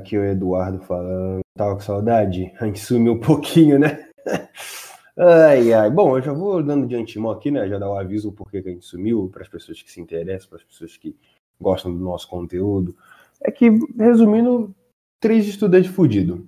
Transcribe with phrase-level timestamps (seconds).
[0.00, 1.40] Aqui o Eduardo falando.
[1.54, 2.50] Tava com saudade?
[2.58, 4.08] A gente sumiu um pouquinho, né?
[5.18, 5.90] Ai, ai.
[5.90, 7.68] Bom, eu já vou dando de antemão aqui, né?
[7.68, 10.48] Já dar o aviso porque que a gente sumiu, para as pessoas que se interessam,
[10.48, 11.14] para as pessoas que
[11.60, 12.96] gostam do nosso conteúdo.
[13.42, 14.74] É que, resumindo,
[15.18, 16.40] três estudantes fudidos.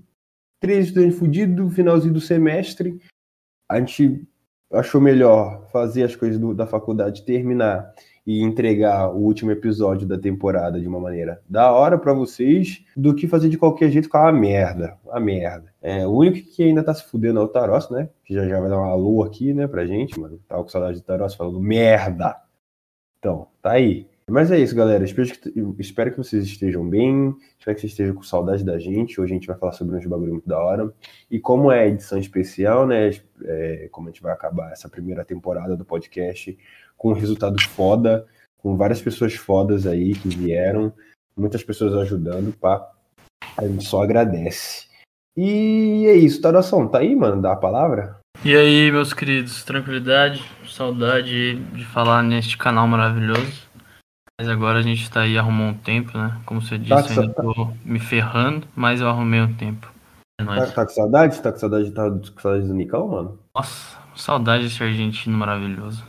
[0.58, 2.98] Três estudantes fudidos, finalzinho do semestre.
[3.68, 4.26] A gente
[4.72, 7.92] achou melhor fazer as coisas do, da faculdade terminar
[8.26, 13.14] e entregar o último episódio da temporada de uma maneira da hora para vocês do
[13.14, 14.96] que fazer de qualquer jeito com a merda.
[15.10, 15.72] A merda.
[15.82, 18.08] É, o único que ainda tá se fudendo é o Taros, né?
[18.24, 20.38] Que já já vai dar uma lua aqui, né, pra gente, mano.
[20.48, 22.36] Tava com saudade do Taros falando merda.
[23.18, 24.11] Então, tá aí.
[24.30, 25.04] Mas é isso, galera.
[25.04, 27.34] Espero que, espero que vocês estejam bem.
[27.58, 29.20] Espero que vocês estejam com saudade da gente.
[29.20, 30.92] Hoje a gente vai falar sobre uns bagulho muito da hora.
[31.30, 33.10] E como é edição especial, né?
[33.44, 36.56] É, como a gente vai acabar essa primeira temporada do podcast
[36.96, 40.92] com um resultado foda, com várias pessoas fodas aí que vieram,
[41.36, 42.88] muitas pessoas ajudando, pá.
[43.56, 44.86] A gente só agradece.
[45.36, 47.42] E é isso, Tadação, tá aí, mano?
[47.42, 48.20] Dá a palavra?
[48.44, 53.71] E aí, meus queridos, tranquilidade, saudade de falar neste canal maravilhoso.
[54.42, 56.36] Mas agora a gente tá aí, arrumou um tempo, né?
[56.44, 59.88] Como você disse, tá, eu ainda tô me ferrando, mas eu arrumei um tempo.
[60.40, 61.40] É tá, tá, com saudade?
[61.40, 63.38] Tá com saudade, tá com saudade do Nicão, mano?
[63.54, 66.04] Nossa, saudade desse argentino maravilhoso.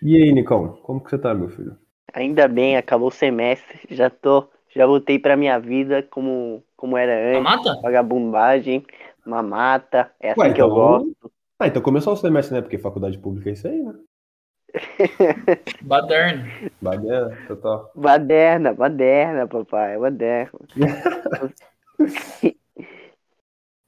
[0.00, 1.76] E aí, Nicão, como que você tá, meu filho?
[2.14, 7.36] Ainda bem, acabou o semestre, já tô, já voltei pra minha vida como, como era
[7.38, 7.42] antes.
[7.42, 7.80] Mamata?
[7.82, 8.86] Vagabundagem,
[9.26, 10.68] mamata, é assim Ué, que então...
[10.68, 11.32] eu gosto.
[11.60, 12.62] Ah, então começou o semestre, né?
[12.62, 13.92] Porque faculdade pública é isso aí, né?
[15.82, 16.44] Baderna.
[16.80, 17.92] Baderna, total.
[17.94, 20.58] Baderna, baderna, papai, baderna.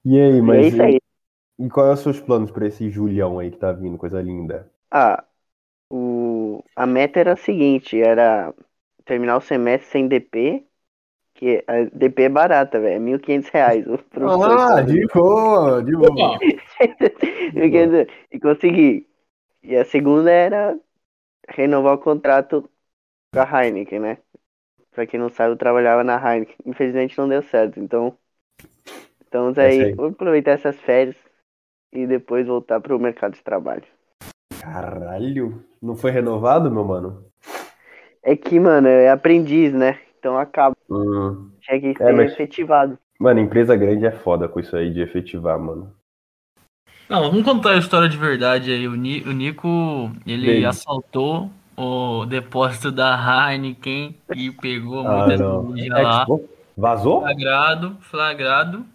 [0.05, 0.57] e aí, mas.
[0.57, 1.01] E, é isso aí.
[1.59, 4.21] e, e qual é os seus planos pra esse Julião aí que tá vindo, coisa
[4.23, 4.71] linda?
[4.91, 5.23] Ah,
[5.91, 8.55] o, a meta era a seguinte, era
[9.05, 10.65] terminar o semestre sem DP,
[11.35, 13.87] que a DP é barata, velho, é 1.500 reais.
[13.87, 13.99] O
[14.29, 16.39] ah, de boa, de boa.
[18.33, 19.10] e consegui.
[19.63, 20.79] E a segunda era
[21.49, 22.69] renovar o contrato
[23.33, 24.19] com a Heineken, né?
[24.91, 26.57] Pra quem não sabe, eu trabalhava na Heineken.
[26.67, 28.17] Infelizmente não deu certo, então.
[29.21, 29.95] Estamos aí, aí.
[29.95, 31.17] vou aproveitar essas férias
[31.93, 33.85] e depois voltar pro mercado de trabalho.
[34.61, 37.25] Caralho, não foi renovado, meu mano?
[38.23, 40.01] É que, mano, é aprendiz, né?
[40.19, 40.77] Então acaba.
[40.91, 41.51] Hum.
[41.61, 42.33] Tinha que é, ser é, mas...
[42.33, 42.99] efetivado.
[43.19, 45.95] Mano, empresa grande é foda com isso aí de efetivar, mano.
[47.11, 48.87] Não, vamos contar a história de verdade aí.
[48.87, 50.65] O, Ni o Nico, ele Bem.
[50.65, 53.19] assaltou o depósito da
[53.51, 56.21] Heineken e pegou ah, muita cerveja é, lá.
[56.21, 57.21] Tipo, vazou?
[57.23, 58.87] Flagrado, flagrado.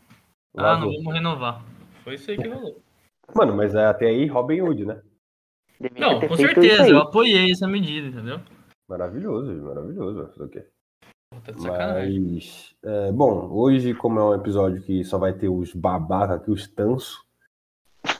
[0.55, 0.71] Vazou.
[0.71, 1.61] Ah, não vamos renovar.
[2.05, 2.77] Foi isso aí que rolou.
[3.35, 5.01] Mano, mas é até aí Robin Hood, né?
[5.99, 8.39] Não, com certeza, eu apoiei essa medida, entendeu?
[8.87, 10.31] Maravilhoso, maravilhoso.
[10.41, 10.65] O quê?
[11.43, 16.35] Tá Mas, é, bom, hoje, como é um episódio que só vai ter os babaca
[16.35, 17.24] aqui, os tanso,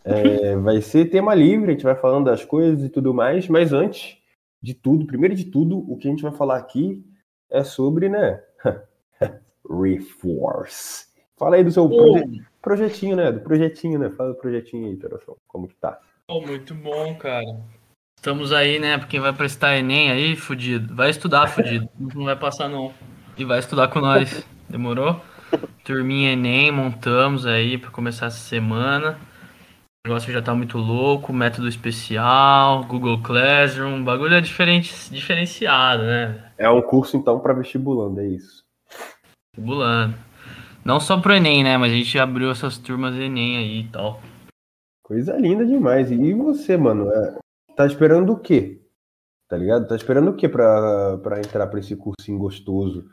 [0.05, 3.73] é, vai ser tema livre, a gente vai falando das coisas e tudo mais, mas
[3.73, 4.17] antes
[4.61, 7.03] de tudo, primeiro de tudo, o que a gente vai falar aqui
[7.49, 8.39] é sobre, né,
[9.67, 11.07] Reforce.
[11.37, 15.35] Fala aí do seu proje projetinho, né, do projetinho, né, fala do projetinho aí, Teração,
[15.47, 15.99] como que tá?
[16.27, 17.45] Oh, muito bom, cara.
[18.15, 22.35] Estamos aí, né, pra quem vai prestar Enem aí, fudido, vai estudar, fudido, não vai
[22.35, 22.93] passar não,
[23.35, 25.19] e vai estudar com nós, demorou?
[25.83, 29.19] Turminha Enem, montamos aí para começar essa semana.
[30.05, 36.51] O negócio já tá muito louco, método especial, Google Classroom, bagulho é diferente, diferenciado, né?
[36.59, 38.63] É um curso então para vestibulando, é isso.
[39.51, 40.13] Vestibulando.
[40.85, 41.75] Não só pro Enem, né?
[41.79, 44.21] Mas a gente abriu essas turmas Enem aí e tal.
[45.01, 46.11] Coisa linda demais.
[46.11, 47.39] E você, mano, é,
[47.75, 48.79] tá esperando o quê?
[49.49, 49.87] Tá ligado?
[49.87, 53.05] Tá esperando o quê pra, pra entrar pra esse cursinho gostoso?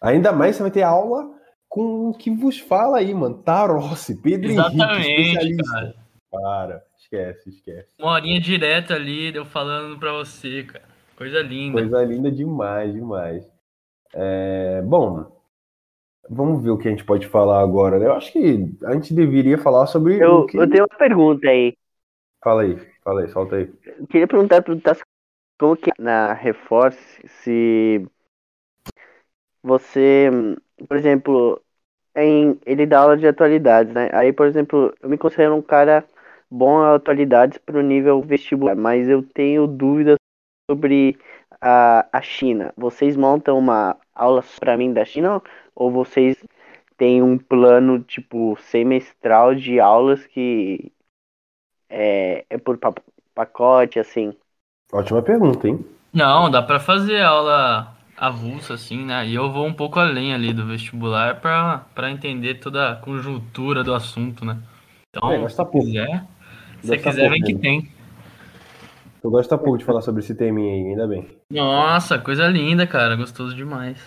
[0.00, 1.22] Ainda mais você vai ter aula
[1.68, 3.42] com o que vos fala aí, mano.
[3.42, 6.00] Tarossi, Pedro Exatamente, Henrique, cara.
[6.30, 7.88] Para, esquece, esquece.
[7.98, 10.84] Uma horinha direta ali, deu falando pra você, cara.
[11.16, 11.80] Coisa linda.
[11.80, 13.46] Coisa linda demais, demais.
[14.14, 15.30] É, bom,
[16.28, 17.98] vamos ver o que a gente pode falar agora.
[17.98, 18.06] Né?
[18.06, 20.22] Eu acho que a gente deveria falar sobre.
[20.22, 20.56] Eu, que...
[20.56, 21.76] eu tenho uma pergunta aí.
[22.42, 23.70] Fala aí, fala aí, solta aí.
[23.98, 24.96] Eu queria perguntar para
[25.58, 28.06] como que na Reforce se
[29.62, 30.30] você,
[30.88, 31.60] por exemplo,
[32.16, 34.08] em, ele dá aula de atualidades, né?
[34.12, 36.04] Aí, por exemplo, eu me considero um cara
[36.50, 40.16] bom atualidades para o nível vestibular, mas eu tenho dúvidas
[40.70, 41.18] sobre
[41.60, 42.72] a, a China.
[42.76, 45.42] Vocês montam uma aula para mim da China
[45.74, 46.36] ou vocês
[46.96, 50.92] têm um plano tipo semestral de aulas que
[51.88, 52.78] é, é por
[53.34, 54.34] pacote assim?
[54.92, 55.84] Ótima pergunta, hein?
[56.12, 59.26] Não, dá para fazer aula avulsa, assim, né?
[59.26, 63.82] E eu vou um pouco além ali do vestibular pra, pra entender toda a conjuntura
[63.84, 64.58] do assunto, né?
[65.08, 65.90] Então, É, se gosta você pouco.
[65.90, 66.24] quiser,
[66.82, 67.90] se Gosta quiser, vem que tem.
[69.22, 71.28] Eu gosto pouco de falar sobre esse teminha aí, ainda bem.
[71.50, 73.16] Nossa, coisa linda, cara.
[73.16, 74.00] Gostoso demais.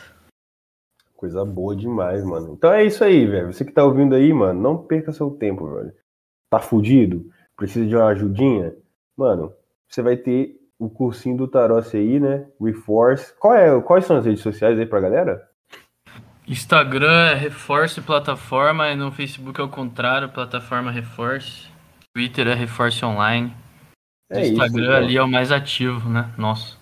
[1.16, 2.54] Coisa boa demais, mano.
[2.54, 3.54] Então é isso aí, velho.
[3.54, 5.94] Você que tá ouvindo aí, mano, não perca seu tempo, velho.
[6.50, 7.30] Tá fudido?
[7.56, 8.74] Precisa de uma ajudinha?
[9.16, 9.54] Mano,
[9.88, 12.48] você vai ter o cursinho do Tarossi aí, né?
[12.60, 13.34] Reforce.
[13.40, 15.48] Qual é, quais são as redes sociais aí pra galera?
[16.48, 21.73] Instagram é Reforce Plataforma e no Facebook é o contrário, Plataforma Reforce.
[22.16, 23.54] Twitter é Reforce Online.
[24.32, 24.54] O É isso.
[24.54, 24.96] Instagram então.
[24.96, 26.34] ali é o mais ativo, né?
[26.38, 26.78] Nossa.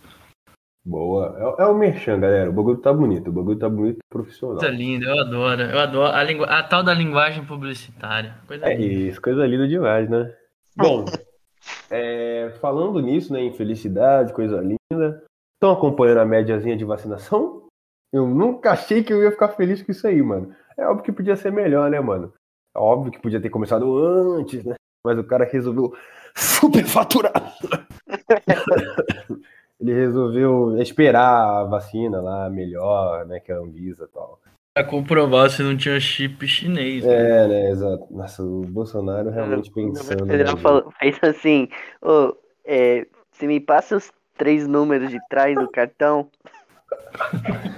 [0.86, 1.56] Boa.
[1.60, 2.50] É, é o merchan, galera.
[2.50, 3.30] O bagulho tá bonito.
[3.30, 4.57] O bagulho tá bonito e profissional.
[4.57, 5.62] Coisa linda, eu adoro.
[5.62, 6.44] Eu adoro a, lingu...
[6.44, 8.36] a tal da linguagem publicitária.
[8.48, 8.94] Coisa É linda.
[8.94, 10.33] isso, coisa linda demais, né?
[10.75, 11.06] Bom,
[11.89, 15.24] é, falando nisso, né, em felicidade, coisa linda,
[15.54, 17.68] estão acompanhando a médiazinha de vacinação?
[18.12, 20.54] Eu nunca achei que eu ia ficar feliz com isso aí, mano.
[20.77, 22.34] É óbvio que podia ser melhor, né, mano?
[22.75, 24.75] É óbvio que podia ter começado antes, né?
[25.06, 25.94] Mas o cara resolveu
[26.36, 27.33] superfaturar.
[29.80, 34.39] Ele resolveu esperar a vacina lá melhor, né, que a Anvisa e tal.
[34.75, 37.03] Pra comprovar se não tinha chip chinês.
[37.03, 37.13] né?
[37.13, 38.06] É, né, exato.
[38.12, 40.27] Nossa, o Bolsonaro realmente pensando.
[40.27, 41.68] federal falou- fez assim,
[42.00, 46.30] ô, é, você me passa os três números de trás do cartão?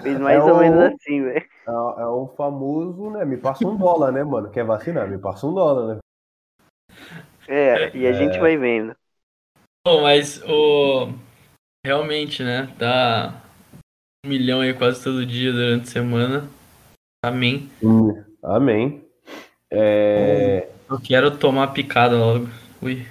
[0.03, 1.45] Fez mais É ou o- menos assim, velho.
[1.65, 1.71] É,
[2.01, 3.23] é o famoso, né?
[3.23, 4.49] Me passa um dólar, né, mano?
[4.49, 5.07] Quer vacinar?
[5.09, 5.99] Me passa um dólar, né?
[7.47, 8.95] É, e a gente vai vendo.
[9.85, 11.09] Bom, mas o.
[11.85, 12.73] Realmente, né?
[12.77, 13.41] Dá
[14.25, 16.49] um milhão aí quase todo dia durante a semana.
[17.25, 17.69] Amém.
[17.81, 19.05] Hum, amém.
[19.69, 20.69] É...
[20.89, 22.47] Eu quero tomar picada logo.
[22.81, 23.05] Ui.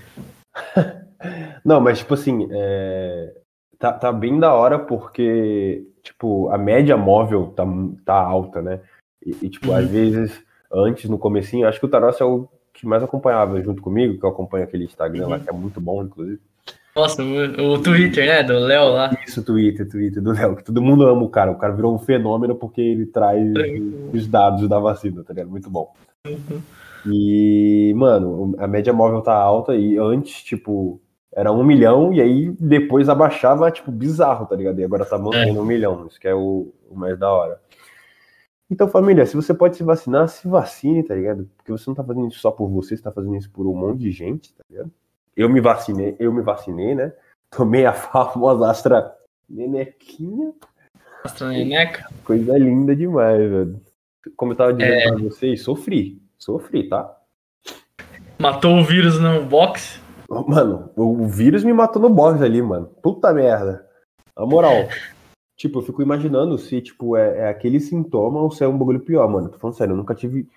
[1.64, 3.34] Não, mas tipo assim, é,
[3.78, 7.64] tá, tá bem da hora porque, tipo, a média móvel tá,
[8.04, 8.80] tá alta, né?
[9.24, 9.76] E, e, tipo, Uhum.
[9.76, 12.48] às vezes, antes, no comecinho, acho que o Tarossi é o
[12.82, 15.42] que mais acompanhava junto comigo, que eu acompanho aquele Instagram lá, Uhum.
[15.44, 16.40] que é muito bom, inclusive.
[16.96, 18.42] Nossa, o, o Twitter, né?
[18.42, 19.16] Do Léo lá.
[19.26, 21.50] Isso, Twitter, Twitter do Léo, que todo mundo ama o cara.
[21.52, 23.40] O cara virou um fenômeno porque ele traz
[24.12, 25.48] os dados da vacina, tá ligado?
[25.48, 25.92] Muito bom.
[27.06, 31.00] E, mano, a média móvel tá alta e antes, tipo,
[31.34, 34.78] era um milhão e aí depois abaixava, tipo, bizarro, tá ligado?
[34.80, 37.58] E agora tá mantendo um milhão, isso que é o, o mais da hora.
[38.72, 41.46] Então, família, se você pode se vacinar, se vacine, tá ligado?
[41.58, 43.74] Porque você não tá fazendo isso só por você, você tá fazendo isso por um
[43.74, 44.90] monte de gente, tá ligado?
[45.36, 47.12] Eu me vacinei, eu me vacinei, né?
[47.50, 49.14] Tomei a famosa Astra
[49.46, 50.54] Nenequinha.
[51.22, 52.08] AstraZeneca.
[52.24, 53.78] Coisa linda demais, velho.
[54.38, 56.22] Como eu tava dizendo pra vocês, sofri.
[56.38, 57.14] Sofri, tá?
[58.38, 60.00] Matou o vírus no box.
[60.30, 62.86] Mano, o vírus me matou no box ali, mano.
[63.02, 63.86] Puta merda.
[64.34, 64.88] Na moral.
[65.62, 68.98] Tipo, eu fico imaginando se, tipo, é, é aquele sintoma ou se é um bagulho
[68.98, 69.48] pior, mano.
[69.48, 70.48] Tô falando sério, eu nunca tive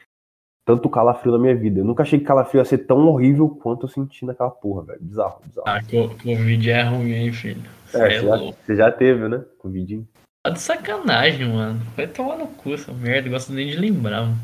[0.65, 1.79] tanto calafrio na minha vida.
[1.79, 4.99] Eu nunca achei que calafrio ia ser tão horrível quanto eu senti naquela porra, velho.
[4.99, 5.67] Bizarro, bizarro.
[5.67, 7.61] Ah, co- Covid é ruim, hein, filho.
[7.93, 9.45] É, é você, já, você já teve, né?
[9.59, 10.07] Covidinho.
[10.43, 11.79] Tá de sacanagem, mano.
[11.95, 13.29] Vai tomar no cu essa merda.
[13.29, 14.37] Gosto nem de lembrar, mano.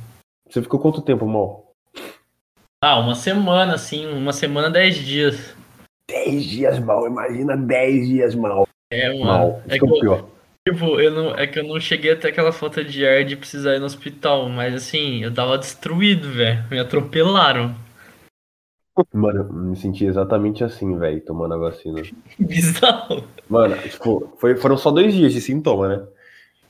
[0.48, 1.72] Você ficou quanto tempo, mal?
[2.84, 4.06] Ah, uma semana, assim.
[4.06, 5.56] Uma semana, dez dias.
[6.08, 8.68] 10 dias mal, imagina 10 dias mal.
[8.92, 9.26] É, mano.
[9.26, 9.62] Mal.
[9.68, 10.31] É que, que é o eu, pior.
[10.68, 13.76] Tipo, eu não, é que eu não cheguei até aquela falta de ar de precisar
[13.76, 14.50] ir no hospital.
[14.50, 16.66] Mas, assim, eu tava destruído, velho.
[16.70, 17.76] Me atropelaram.
[19.14, 22.02] Mano, eu me senti exatamente assim, velho, tomando a vacina.
[22.38, 23.24] Bizarro.
[23.50, 26.08] Mano, tipo, foi, foram só dois dias de sintoma, né?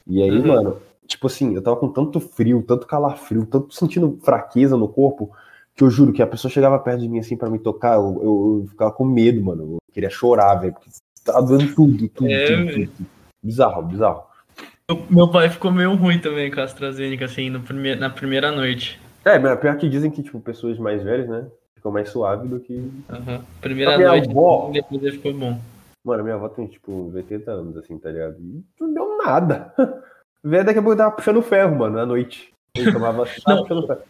[0.08, 0.48] E aí, Uhum.
[0.48, 5.32] mano, tipo assim, eu tava com tanto frio, tanto calafrio, tanto sentindo fraqueza no corpo,
[5.76, 8.20] que eu juro que a pessoa chegava perto de mim assim pra me tocar, eu,
[8.24, 9.64] eu- eu ficava com medo, mano.
[9.64, 10.90] Eu queria chorar, velho, porque
[11.24, 12.88] tava doendo tudo, tudo, É, tudo, velho.
[12.88, 13.21] tudo, tudo.
[13.44, 14.24] Bizarro, bizarro.
[15.10, 19.00] Meu- pai ficou meio ruim também com a AstraZeneca, assim, no prime na primeira noite.
[19.24, 21.46] É, mas pior que dizem que, tipo, pessoas mais velhas, né,
[21.76, 22.92] ficam mais suave do que.
[23.10, 23.42] Aham.
[23.62, 25.60] Primeira noite, avó- depois ele ficou bom.
[26.04, 28.36] Mano, minha avó tem, tipo, uns 80 anos, assim, tá ligado?
[28.40, 29.74] E não deu nada.
[30.44, 32.52] Velho, daqui a pouco tava puxando ferro, mano, à noite.
[32.76, 33.62] Ele tomava Não.
[33.62, 34.02] puxando ferro.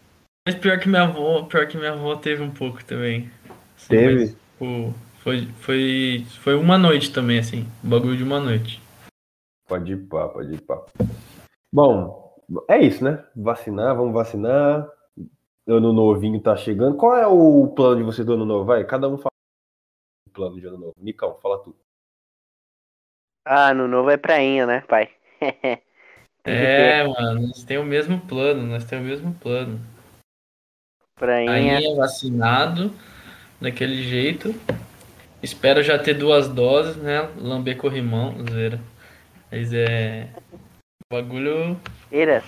[0.47, 3.29] Mas pior que minha avó, pior que minha avó teve um pouco também.
[3.77, 4.15] Assim, Teve?
[4.15, 7.67] mas, tipo, foi, foi, foi uma noite também, assim.
[7.83, 8.80] Um bagulho de uma noite.
[9.71, 10.85] Pode ir pá, pode ir pá.
[11.71, 12.35] Bom,
[12.67, 13.25] é isso, né?
[13.33, 14.85] Vacinar, vamos vacinar.
[15.65, 16.97] Ano novinho tá chegando.
[16.97, 18.65] Qual é o plano de vocês do ano novo?
[18.65, 19.31] Vai, cada um fala
[20.27, 20.93] o plano de ano novo.
[20.97, 21.73] Nicão, fala tu.
[23.45, 25.09] Ah, no novo é prainha, né, pai?
[26.43, 29.79] É, mano, nós temos o mesmo plano, nós temos o mesmo plano.
[31.15, 31.77] prainha.
[31.77, 32.91] Aí é vacinado,
[33.61, 34.51] daquele jeito.
[35.43, 37.29] Espero já ter duas doses, né?
[37.37, 38.79] Lamber corrimão, zoeira.
[39.51, 40.29] Mas é.
[40.53, 41.77] O bagulho.
[42.11, 42.43] Eiras.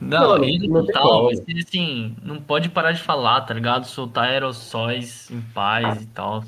[0.00, 3.84] Não, Não, ele não total, mas assim, não pode parar de falar, tá ligado?
[3.84, 6.44] Soltar aerossóis em paz e tal.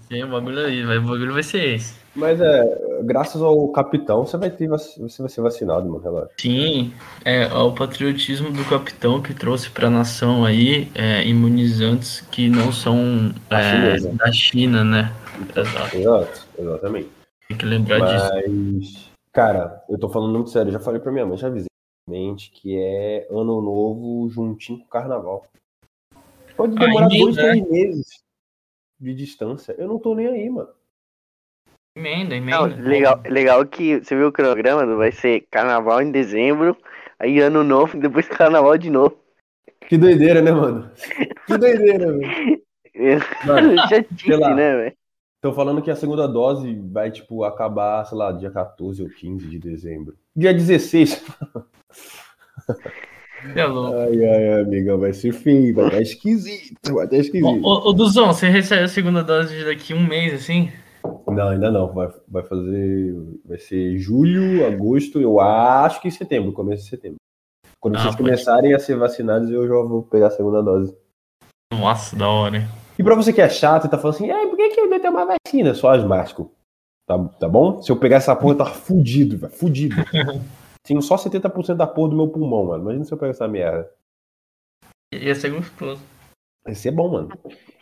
[0.00, 1.94] Sim, o bagulho aí, o bagulho vai ser esse.
[2.14, 6.30] Mas é, graças ao capitão, você vai ter você vai ser vacinado, mano, relaxa.
[6.38, 6.92] Sim,
[7.24, 13.32] é o patriotismo do capitão que trouxe pra nação aí é, imunizantes que não são
[13.48, 14.12] Da é, chinesa.
[14.12, 15.12] da China, né?
[15.56, 15.96] Exato.
[15.96, 17.23] Exato, exatamente.
[17.54, 18.32] Tem que lembrar disso.
[18.34, 21.68] Mas, cara, eu tô falando muito sério, já falei pra minha mãe, já avisei
[22.08, 25.46] mente que é ano novo juntinho com o carnaval.
[26.56, 27.42] Pode demorar Ai, dois, né?
[27.42, 28.24] três meses
[29.00, 29.74] de distância.
[29.78, 30.68] Eu não tô nem aí, mano.
[31.96, 32.82] Emenda, Não, emenda.
[32.88, 36.76] legal, legal que você viu o cronograma, vai ser carnaval em dezembro,
[37.20, 39.16] aí ano novo, depois carnaval de novo.
[39.88, 40.90] Que doideira, né, mano?
[41.46, 42.64] Que doideira, velho.
[43.46, 44.54] Mano, Chatice, sei lá.
[44.54, 44.96] né, velho?
[45.44, 49.46] Tô falando que a segunda dose vai, tipo, acabar, sei lá, dia 14 ou 15
[49.46, 50.16] de dezembro.
[50.34, 51.22] Dia 16.
[53.54, 53.94] É louco.
[53.94, 57.62] Ai, ai, amiga, vai ser feio, vai estar esquisito, vai estar Ô, esquisito.
[57.62, 60.72] ô, ô, Duzão, você recebe a segunda dose daqui um mês, assim?
[61.28, 61.92] Não, ainda não.
[61.92, 63.14] Vai, vai fazer.
[63.44, 67.18] Vai ser julho, agosto, eu acho que setembro, começo de setembro.
[67.78, 68.24] Quando Ah, vocês pode.
[68.30, 70.96] começarem a ser vacinados, eu já vou pegar a segunda dose.
[71.70, 72.68] Nossa, da hora, hein?
[72.98, 74.88] E pra você que é chato e tá falando assim, Ai, por que, que eu
[74.88, 75.74] não tenho uma vacina?
[75.74, 76.52] Só asmático.
[77.06, 77.82] Tá, tá bom?
[77.82, 79.52] Se eu pegar essa porra, eu tava fudido, velho.
[79.52, 79.96] Fudido.
[80.86, 82.82] Tenho só 70% da porra do meu pulmão, mano.
[82.82, 83.90] Imagina se eu pegar essa merda.
[85.14, 86.02] Ia ser gostoso.
[86.68, 87.28] Ia ser bom, mano.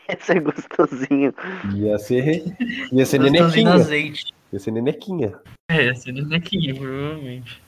[0.08, 1.34] Esse é gostosinho.
[1.74, 2.44] Ia ser.
[2.92, 3.74] Ia ser nenequinha.
[3.74, 4.32] azeite.
[4.52, 5.40] Ia ser nenequinha.
[5.70, 7.62] É, ia ser nenequinho, provavelmente.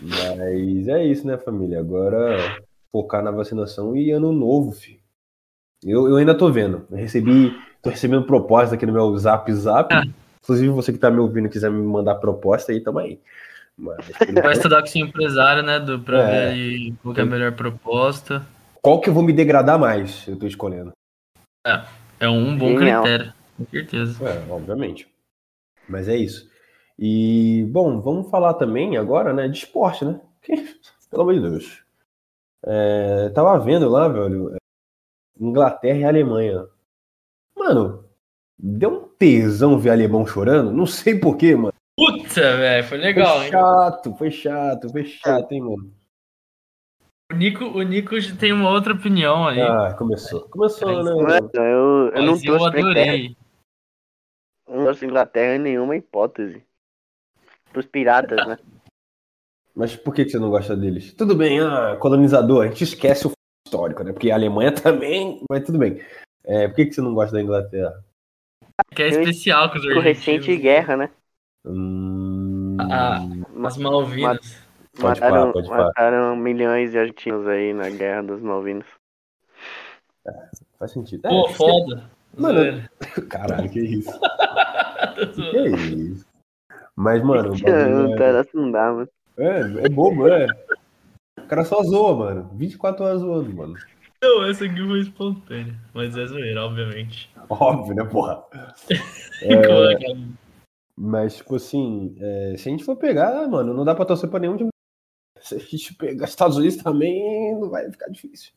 [0.00, 1.80] Mas é isso, né, família?
[1.80, 2.58] Agora
[2.92, 5.00] focar na vacinação e ano novo, filho.
[5.84, 6.86] Eu, eu ainda tô vendo.
[6.90, 9.92] Eu recebi, tô recebendo propostas aqui no meu zap zap.
[9.94, 10.02] Ah.
[10.42, 13.20] Inclusive, você que tá me ouvindo quiser me mandar proposta aí, tamo aí.
[13.76, 14.06] Mas,
[14.42, 16.30] Vai estudar com seu empresário, né, Du, pra É.
[16.30, 18.46] ver aí qual que é a melhor proposta.
[18.80, 20.26] qual que eu vou me degradar mais?
[20.28, 20.92] Eu tô escolhendo.
[22.20, 23.02] É um bom Genial.
[23.02, 24.28] critério, com certeza.
[24.28, 25.08] É, obviamente.
[25.88, 26.48] Mas é isso.
[26.98, 30.20] E, bom, vamos falar também agora, né, de esporte, né?
[31.10, 31.82] Pelo amor de Deus.
[32.64, 34.56] É, tava vendo lá, velho, é,
[35.38, 36.66] Inglaterra e Alemanha.
[37.56, 38.08] Mano,
[38.58, 40.72] deu um tesão ver alemão chorando?
[40.72, 41.72] Não sei porquê, mano.
[41.96, 43.50] Puta, velho, foi legal, foi hein?
[43.52, 45.94] chato, foi chato, foi chato, hein, mano.
[47.32, 49.60] O Nico, o Nico já tem uma outra opinião aí.
[49.60, 50.48] Ah, começou.
[50.48, 51.14] Começou, né?
[51.14, 53.36] Mano, eu, eu não mas eu adorei.
[54.66, 56.62] Eu não torço Inglaterra em nenhuma hipótese.
[57.72, 58.58] Pros piratas, né?
[59.74, 61.12] Mas por que que você não gosta deles?
[61.14, 63.32] Tudo bem, ah, colonizador, a gente esquece o
[63.74, 64.12] histórico, né?
[64.12, 66.00] Porque a Alemanha também, mas tudo bem.
[66.44, 68.02] É, por que que você não gosta da Inglaterra?
[68.94, 70.24] Que é especial com os Com argentinos.
[70.46, 71.10] recente guerra, né?
[71.66, 73.18] Hum, Ah,
[73.66, 74.62] As Malvinas.
[75.00, 75.84] Pode mataram, falar, pode falar.
[75.86, 78.86] mataram milhões de argentinos aí na guerra dos Malvinas.
[80.78, 81.26] faz sentido.
[81.26, 82.10] É, Pô, você- foda.
[82.36, 82.88] Mano.
[83.30, 84.10] Caralho, que isso?
[85.24, 86.26] Que isso?
[86.96, 89.08] Mas, mano, Não, é, tá, não dá, mano.
[89.38, 90.46] é, é bobo, é.
[91.38, 92.50] O cara só zoa, mano.
[92.54, 93.74] 24 horas zoando, mano.
[94.22, 95.74] Não, essa aqui foi espontânea.
[95.92, 97.30] Mas é zoeira, obviamente.
[97.48, 98.42] Óbvio, né, porra?
[99.40, 100.16] Como é que é?
[100.96, 104.38] Mas, tipo assim, é, se a gente for pegar, mano, não dá pra torcer pra
[104.38, 104.70] nenhum time.
[105.40, 108.52] Se a gente pegar Estados Unidos também, não vai ficar difícil.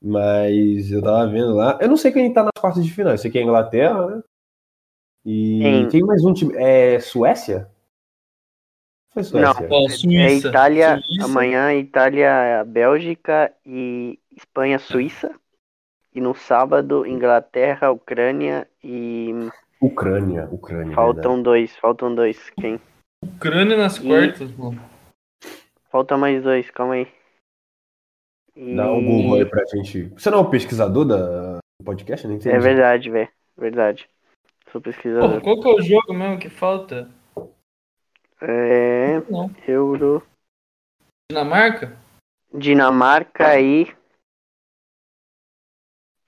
[0.00, 1.76] Mas eu tava vendo lá.
[1.80, 3.18] Eu não sei quem tá nas quartas de final.
[3.18, 4.22] Sei que é a Inglaterra, né?
[5.24, 5.88] E Quem?
[5.88, 6.54] tem mais um time.
[6.56, 7.68] É Suécia?
[9.12, 9.68] Foi Suécia.
[9.70, 10.48] Ó, É Suíça.
[10.48, 11.24] Itália, Suíça.
[11.26, 15.34] amanhã Itália, Bélgica e Espanha, Suíça.
[16.14, 19.30] E no sábado, Inglaterra, Ucrânia e
[19.80, 20.84] Ucrânia, Ucrânia.
[20.86, 20.94] verdade.
[20.94, 22.50] faltam dois, faltam dois.
[22.50, 22.78] Quem?
[23.24, 24.80] Ucrânia nas E- quartas, mano.
[25.90, 27.06] Falta mais dois, calma aí.
[28.56, 28.76] E...
[28.76, 30.08] Dá um Google aí pra gente.
[30.08, 32.26] Você não é o pesquisador da do podcast?
[32.26, 33.28] Nem É verdade, velho.
[33.56, 34.08] Verdade.
[34.70, 35.40] Sou Pô, pesquisador.
[35.40, 37.10] qual que é o jogo mesmo que falta?
[38.42, 39.20] É.
[39.30, 39.50] Não.
[39.66, 40.22] Euro.
[41.30, 41.96] Dinamarca?
[42.52, 43.94] Dinamarca e.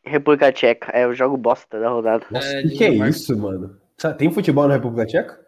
[0.04, 0.92] República Tcheca.
[0.92, 2.24] É o jogo bosta da rodada.
[2.30, 3.80] Nossa, É, o que, que é isso, mano?
[4.16, 5.44] Tem futebol na República Tcheca?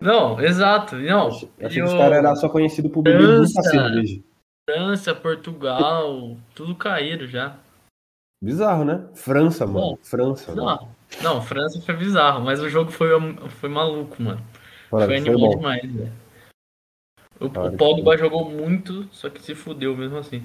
[0.00, 0.96] Não, exato.
[0.96, 1.28] Não.
[1.28, 3.62] Achei E que os o caras eram só conhecidos por França.
[4.68, 7.56] França, Portugal, tudo caíram já.
[8.42, 9.06] Bizarro, né?
[9.14, 9.90] França, mano.
[9.90, 9.96] Não.
[10.02, 10.88] França, mano.
[11.22, 13.08] Não, não, França foi bizarro, mas o jogo foi,
[13.48, 14.42] foi maluco, mano.
[14.98, 15.56] Foi foi animal bom.
[15.56, 16.12] demais, velho.
[17.40, 20.40] O, Claro o que Pogba jogou muito, só que se fudeu mesmo assim.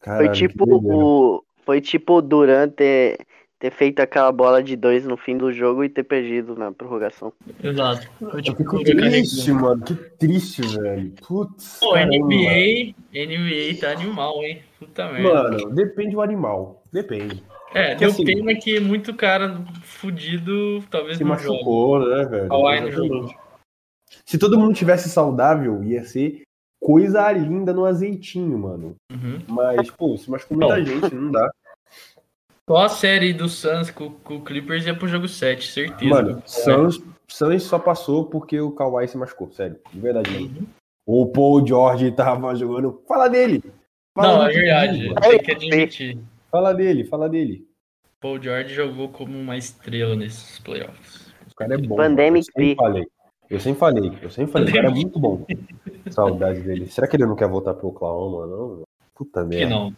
[0.00, 1.44] Foi Caralho, que tipo o.
[1.64, 3.18] Foi tipo durante
[3.58, 7.32] ter feito aquela bola de dois no fim do jogo e ter perdido na prorrogação.
[7.62, 8.08] Exato.
[8.18, 9.82] Foi Eu tipo fico triste, mano.
[9.82, 11.12] Que triste, velho.
[11.26, 11.78] Putz.
[11.80, 12.16] Pô, caramba.
[12.16, 14.62] NBA, NBA tá animal, hein?
[14.78, 15.28] Puta merda.
[15.28, 16.82] Mano, depende do animal.
[16.92, 17.42] Depende.
[17.76, 21.48] É, que deu assim- pena que muito cara fudido talvez Se não jogue.
[21.48, 22.44] machucou, né, velho?
[22.46, 22.92] Exatamente.
[22.92, 23.34] jogou.
[24.24, 26.42] Se todo mundo tivesse saudável, ia ser
[26.80, 28.94] coisa linda no azeitinho, mano.
[29.12, 29.40] Uhum.
[29.48, 30.84] Mas, pô, se machucou muita Não.
[30.84, 31.50] gente, não dá.
[32.68, 36.10] Só a série do Suns com, com o Clippers ia pro jogo 7, certeza.
[36.10, 39.78] Mano, Suns, Suns só passou porque o Kawhi se machucou, sério.
[39.92, 40.58] De verdade mesmo.
[40.60, 40.66] Uhum.
[41.08, 43.00] O Paul George tava jogando.
[43.06, 43.62] Fala dele!
[44.16, 45.14] Fala Não, é verdade.
[45.20, 46.18] Tem que admitir.
[46.50, 47.65] Fala dele, fala dele.
[48.20, 51.32] Paul George jogou como uma estrela nesses playoffs.
[51.50, 51.96] O cara é bom.
[51.96, 52.46] Pandemic.
[52.48, 53.06] Eu sempre falei.
[53.48, 55.46] Eu sempre falei, eu sempre falei, o cara é muito bom.
[56.10, 56.88] Saudade dele.
[56.88, 58.82] Será que ele não quer voltar pro Oklahoma, não?
[59.14, 59.70] Puta Que merda.
[59.74, 59.92] não.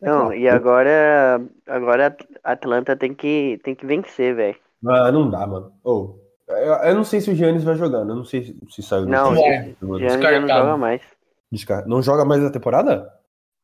[0.00, 4.56] Não, e agora, agora a Atlanta tem que, tem que vencer, velho.
[4.86, 5.72] Ah, não dá, mano.
[5.82, 6.14] Ô,
[6.46, 8.10] eu, eu não sei se o Giannis vai jogando.
[8.12, 9.74] Eu não sei se, saiu do Não, time, é.
[9.98, 11.02] Giannis já não joga mais.
[11.50, 13.12] Descar- Não joga mais a temporada?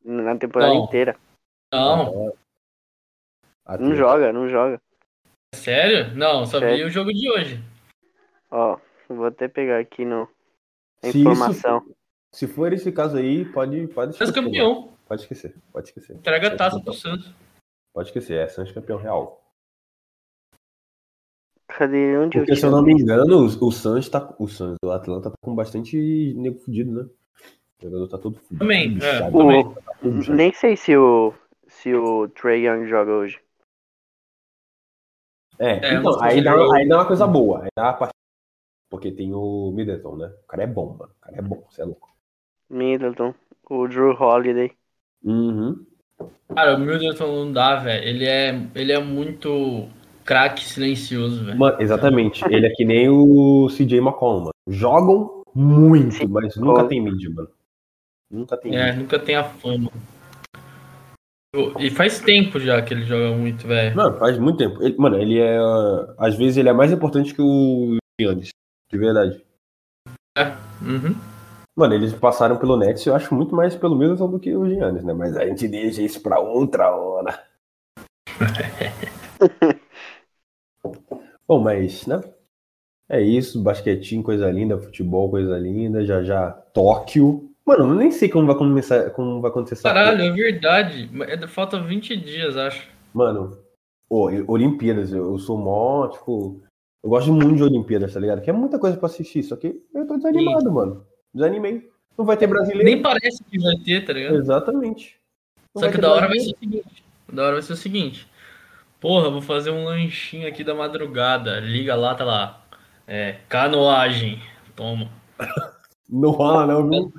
[0.03, 0.83] Na temporada Não.
[0.83, 1.15] inteira.
[1.73, 2.33] Não,
[3.79, 4.79] Não joga, não joga.
[5.53, 6.15] sério?
[6.15, 6.87] Não, só vi Sério.
[6.87, 7.63] o jogo de hoje.
[8.51, 8.77] Ó,
[9.09, 10.27] vou até pegar aqui no
[11.03, 11.77] a Se informação.
[11.79, 11.95] isso-
[12.33, 14.31] Se for esse caso aí, pode, pode esquecer.
[14.35, 14.45] mano.
[14.47, 14.89] campeão.
[15.07, 16.15] Pode esquecer, pode esquecer.
[16.15, 17.33] Entrega a taça pro Suns.
[17.93, 19.41] Pode esquecer, é Santos campeão real.
[21.67, 24.33] Cadê onde Porque eu se eu não me engano, o, o Santos tá.
[24.39, 27.09] O Santos, o Atlanta tá com bastante nego fudido, né?
[27.79, 28.59] O jogador tá todo fudido.
[28.59, 29.65] Também, é, também.
[29.65, 30.37] O- tá inchado.
[30.37, 31.33] Nem sei se o
[31.67, 33.39] se o Trey Young joga hoje.
[35.59, 37.63] É, É, então, aí dá, aí dá uma coisa boa.
[37.63, 38.13] Aí dá uma parte...
[38.89, 40.31] Porque tem o Middleton, né?
[40.43, 41.11] O cara é bom, mano.
[41.17, 42.09] O cara é bom, você é louco.
[42.69, 43.33] Middleton,
[43.69, 44.71] o Drew Holiday.
[45.23, 45.85] Uhum.
[46.55, 48.07] Cara, o Middleton não dá, velho.
[48.07, 49.87] Ele é, ele é muito
[50.23, 51.57] craque silencioso, velho.
[51.57, 52.43] Mano, exatamente.
[52.49, 54.51] Ele é que nem o CJ McCollum, mano.
[54.67, 56.27] Jogam muito, Sim.
[56.27, 57.49] mas nunca tem mídia, mano.
[58.29, 58.99] Nunca tem É, mídia.
[59.01, 59.91] nunca tem a fama.
[61.79, 63.95] E faz tempo já que ele joga muito, velho.
[63.95, 64.81] Mano, faz muito tempo.
[64.83, 65.57] Ele- mano, ele é.
[66.17, 68.49] Às vezes ele é mais importante que o Giannis.
[68.91, 69.43] De verdade.
[70.81, 71.15] Uhum.
[71.75, 75.03] Mano, eles passaram pelo Nets, eu acho muito mais pelo Middleton do que o Giannis,
[75.03, 75.13] né?
[75.13, 77.37] Mas a gente deixa isso pra outra hora.
[81.47, 82.21] Bom, mas, né?
[83.09, 87.51] É isso, basquetinho, coisa linda, futebol, coisa linda, já já Tóquio.
[87.65, 91.09] Mano, eu nem sei como vai começar, como vai acontecer essa Caralho, é verdade.
[91.21, 92.87] É- Falta 20 dias, acho.
[93.13, 93.57] Mano,
[94.07, 96.61] ô, Olimpíadas, eu, eu sou mó, tipo,
[97.03, 98.41] eu gosto muito de Olimpíadas, tá ligado?
[98.41, 101.05] Que é muita coisa pra assistir, só que eu tô desanimado, mano.
[101.33, 101.89] Desanimei.
[102.17, 102.83] Não vai ter brasileiro.
[102.83, 104.35] Nem parece que vai ter, tá ligado?
[104.35, 105.19] Exatamente.
[105.73, 107.03] Não Só que da hora vai ser o seguinte.
[107.31, 108.27] Da hora vai ser o seguinte.
[109.01, 111.59] Porra, vou fazer um lanchinho aqui da madrugada.
[111.59, 112.65] Liga lá, tá lá.
[113.07, 114.41] É, canoagem.
[114.75, 115.09] Toma.
[116.07, 117.13] Não rola, não, viu?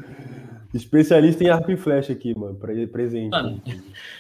[0.77, 2.55] Especialista em arco e flecha aqui, mano,
[2.93, 3.31] presente.
[3.31, 3.61] Mano,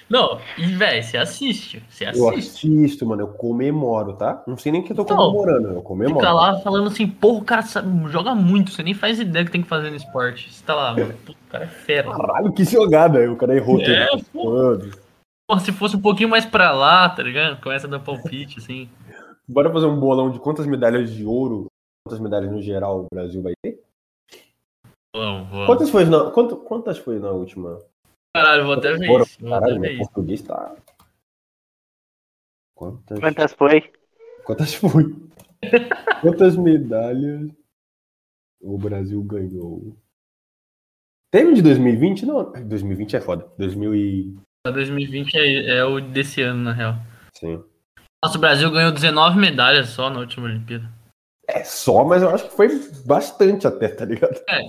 [0.09, 1.83] Não, e velho, você assiste.
[1.89, 2.67] Você eu assiste.
[2.67, 4.43] assisto, mano, eu comemoro, tá?
[4.47, 6.21] Não sei nem o que eu tô Então, comemorando, eu comemoro.
[6.21, 7.63] Fica lá falando assim, porra, o cara
[8.09, 10.53] joga muito, você nem faz ideia do que tem que fazer no esporte.
[10.53, 12.11] Você tá lá, mano, o cara é fera.
[12.11, 14.25] Caralho, que jogada, aí o cara errou É, tudo.
[14.33, 14.51] pô.
[14.53, 14.91] Mano,
[15.49, 17.61] Porra, se fosse um pouquinho mais pra lá, tá ligado?
[17.63, 18.89] Começa a dar palpite, assim.
[19.47, 21.67] Bora fazer um bolão de quantas medalhas de ouro,
[22.05, 23.81] quantas medalhas no geral o Brasil vai ter?
[25.17, 25.67] Vamos, vamos.
[25.67, 27.79] Quantas foi na, quanto- quantas foi na última?
[28.37, 29.25] Caralho, vou até ver Foram?
[29.25, 29.41] isso.
[29.41, 30.77] Vou até Caralho, ver meu português tá.
[32.75, 33.93] Quantas, Quantas foi?
[34.45, 35.05] quantas foi?
[36.21, 37.51] quantas medalhas
[38.61, 39.97] o Brasil ganhou?
[41.33, 42.27] Teve de 2020?
[42.27, 43.51] Não, 2020 é foda.
[43.57, 44.37] 2000 e...
[44.67, 46.95] 2020 é, é o desse ano, na real.
[47.35, 47.65] Sim.
[48.23, 50.87] Nossa, o Brasil ganhou 19 medalhas só na última Olimpíada.
[51.49, 52.69] É só, mas eu acho que foi
[53.07, 54.43] bastante até, tá ligado?
[54.49, 54.61] É,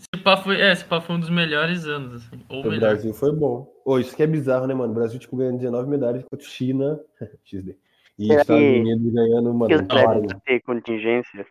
[0.00, 2.42] esse pá foi, é, esse pá foi um dos melhores anos, assim.
[2.48, 2.80] Ou O melhor.
[2.80, 3.70] Brasil foi bom.
[3.84, 4.92] Ô, isso que é bizarro, né, mano?
[4.92, 7.00] O Brasil, tipo, ganhando 19 medalhas contra China,
[7.44, 7.76] XD.
[8.18, 11.46] E Será Estados que- Unidos ganhando, mano, Que os claro, ter contingência.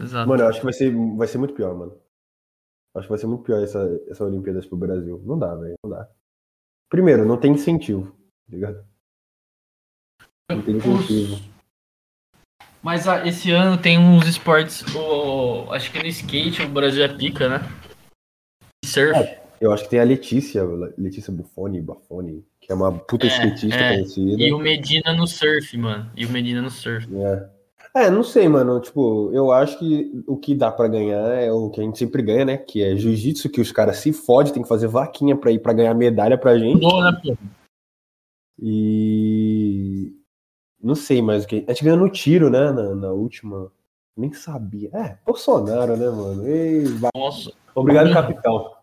[0.00, 0.28] Exato.
[0.28, 1.96] Mano, eu acho que vai ser, vai ser muito pior, mano.
[2.94, 5.20] Acho que vai ser muito pior essa, essa Olimpíadas pro Brasil.
[5.24, 5.74] Não dá, velho.
[5.84, 6.08] Não dá.
[6.88, 8.16] Primeiro, não tem incentivo, tá
[8.48, 8.86] ligado?
[10.50, 11.36] Não tem incentivo.
[12.82, 14.84] Mas ah, esse ano tem uns esportes.
[14.94, 17.68] O, acho que no skate o Brasil é pica, né?
[18.84, 19.36] Surf.
[19.60, 20.62] Eu acho que tem a Letícia,
[20.98, 23.94] Letícia Buffoni, Bafoni, que é uma puta É, skatista é.
[23.94, 24.42] conhecida.
[24.42, 26.10] E o Medina no surf, mano.
[26.14, 27.08] E o Medina no surf.
[27.16, 27.56] É.
[27.96, 28.78] É, não sei, mano.
[28.78, 32.22] Tipo, eu acho que o que dá pra ganhar é o que a gente sempre
[32.22, 32.58] ganha, né?
[32.58, 35.72] Que é jiu-jitsu, que os caras se fodem, tem que fazer vaquinha pra ir pra
[35.72, 36.74] ganhar medalha pra gente.
[36.74, 37.34] Mudou, né, pô?
[38.60, 40.12] E.
[40.82, 41.64] Não sei mais o que.
[41.66, 42.70] A gente ganhou no tiro, né?
[42.72, 43.70] Na, na última.
[44.16, 44.88] Nem sabia.
[44.94, 46.46] É, Bolsonaro, né, mano?
[46.48, 47.10] Ei, vai.
[47.14, 48.74] Nossa, Obrigado, capitão.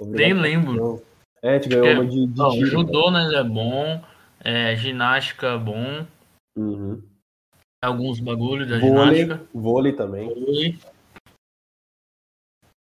[0.00, 0.72] nem Obrigado, lembro.
[0.72, 1.02] capitão.
[1.42, 2.66] É, a gente ganhou uma de, de Não, tiro.
[2.66, 4.02] judô, né, é bom.
[4.42, 6.06] É, ginástica bom.
[6.56, 7.02] Uhum.
[7.84, 9.48] Alguns bagulhos da Vôlei, ginástica.
[9.54, 10.28] vôlei também.
[10.28, 10.78] Vôlei.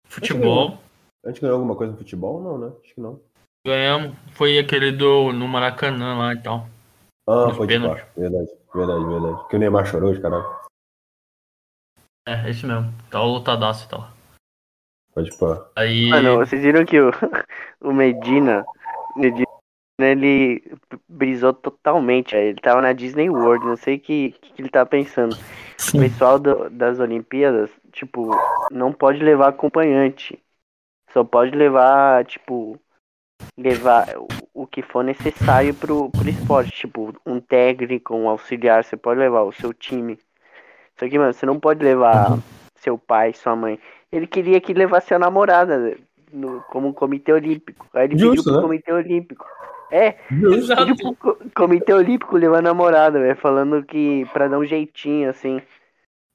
[0.09, 0.79] Futebol.
[1.25, 2.41] A gente ganhou alguma coisa no futebol?
[2.43, 2.73] Não, né?
[2.83, 3.21] Acho que não.
[3.67, 4.17] Ganhamos.
[4.33, 6.69] Foi aquele do no Maracanã lá e tal.
[7.29, 8.05] Ah, Nos pode pênaltis.
[8.05, 8.11] pá.
[8.17, 9.49] Verdade, verdade, verdade.
[9.49, 10.47] Que o Neymar chorou, de caralho.
[12.27, 12.93] É, esse mesmo.
[13.11, 14.09] Tá o lutadaço e tal.
[15.15, 15.69] Pode pá.
[15.77, 16.11] Aí.
[16.11, 17.11] Mano, vocês viram que o,
[17.81, 18.65] o Medina,
[19.17, 19.47] Medina,
[19.99, 20.63] ele
[21.09, 22.37] brisou totalmente.
[22.37, 25.35] aí Ele tava na Disney World, não sei o que, que ele tava pensando.
[25.35, 25.39] O
[25.79, 26.01] Sim.
[26.01, 28.31] pessoal do- das Olimpíadas, tipo,
[28.71, 30.39] não pode levar acompanhante.
[31.13, 32.79] Só pode levar, tipo,
[33.57, 34.07] levar
[34.63, 36.71] o, que for necessário pro, pro esporte.
[36.73, 40.19] Tipo, um técnico, um auxiliar, você pode levar o seu time.
[40.99, 42.41] Só que, mano, você não pode levar Uhum.
[42.77, 43.79] seu pai, sua mãe.
[44.11, 45.97] Ele queria que levasse a namorada né,
[46.33, 47.87] no, como comitê olímpico.
[47.93, 48.63] Aí ele Justo, pediu pro né?
[48.63, 49.47] comitê olímpico.
[49.91, 50.87] É, Exato.
[50.87, 55.29] pediu pro co- comitê olímpico levar a namorada, velho, falando que pra dar um jeitinho,
[55.31, 55.61] assim.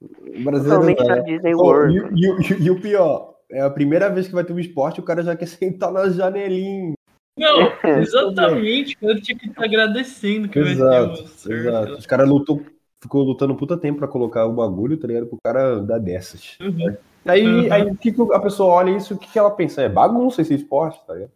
[0.01, 0.63] O brasileiro.
[0.63, 1.21] Totalmente na é.
[1.21, 1.95] Disney Oh, World.
[2.15, 4.99] e, e o- e o pior, é a primeira vez que vai ter um esporte,
[4.99, 6.93] o cara já quer sentar na janelinha.
[7.37, 8.95] Não, exatamente.
[9.01, 11.53] O cara tinha que estar agradecendo que vai ter Exato, o surf.
[11.67, 11.93] exato.
[11.93, 12.61] Os caras lutou,
[13.01, 15.27] ficou lutando puta tempo pra colocar o bagulho, tá ligado?
[15.27, 16.57] Pro cara dar dessas.
[16.59, 16.95] Uhum.
[17.25, 17.73] Aí, Uhum.
[17.73, 19.81] aí o que a pessoa olha isso, o que, que ela pensa?
[19.81, 21.31] É bagunça esse esporte, tá ligado?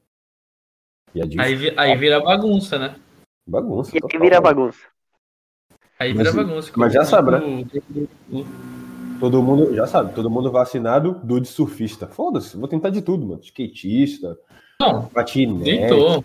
[1.13, 1.23] E é.
[1.43, 2.95] Aí, vi- aí vira bagunça, né?
[3.47, 3.91] Bagunça.
[3.91, 4.19] E aí total.
[4.21, 4.79] vira bagunça.
[5.97, 6.71] Aí Mas- vira bagunça.
[6.75, 7.39] mas já sabe, né?
[9.19, 12.08] Todo mundo, já sabe, todo mundo vacinado do de surfista.
[12.08, 13.41] Foda-se, vou tentar de tudo, mano.
[13.41, 14.38] Skatista,
[14.80, 15.63] Não, patinete.
[15.63, 16.23] deitou.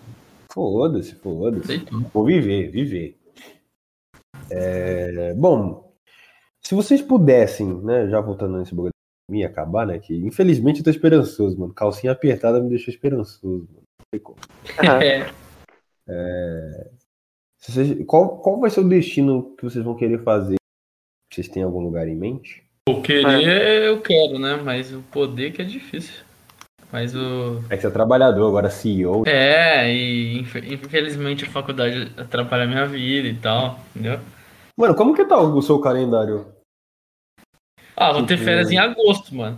[0.53, 1.67] Foda-se, foda-se.
[1.67, 2.01] Deitou.
[2.13, 3.17] Vou viver, viver.
[4.49, 5.93] É, bom,
[6.61, 8.91] se vocês pudessem, né, já voltando nesse bagulho
[9.27, 11.73] pandemia, acabar, né, que infelizmente eu tô esperançoso, mano.
[11.73, 13.83] Calcinha apertada me deixou esperançoso, mano.
[13.99, 14.37] Não sei como.
[14.79, 14.99] Aham.
[16.09, 16.89] É,
[17.57, 20.55] Se vocês- qual, qual vai ser o destino que vocês vão querer fazer?
[21.31, 22.67] Vocês têm algum lugar em mente?
[22.89, 24.55] O querer eu quero, né?
[24.63, 26.23] Mas o poder que é difícil.
[26.91, 27.63] Mas o.
[27.69, 29.23] É que você é trabalhador, agora CEO.
[29.25, 34.19] É, e infe- infelizmente a faculdade atrapalha a minha vida e tal, entendeu?
[34.77, 36.53] Mano, como que tá o seu calendário?
[37.95, 39.57] Ah, vou ter férias em agosto, mano.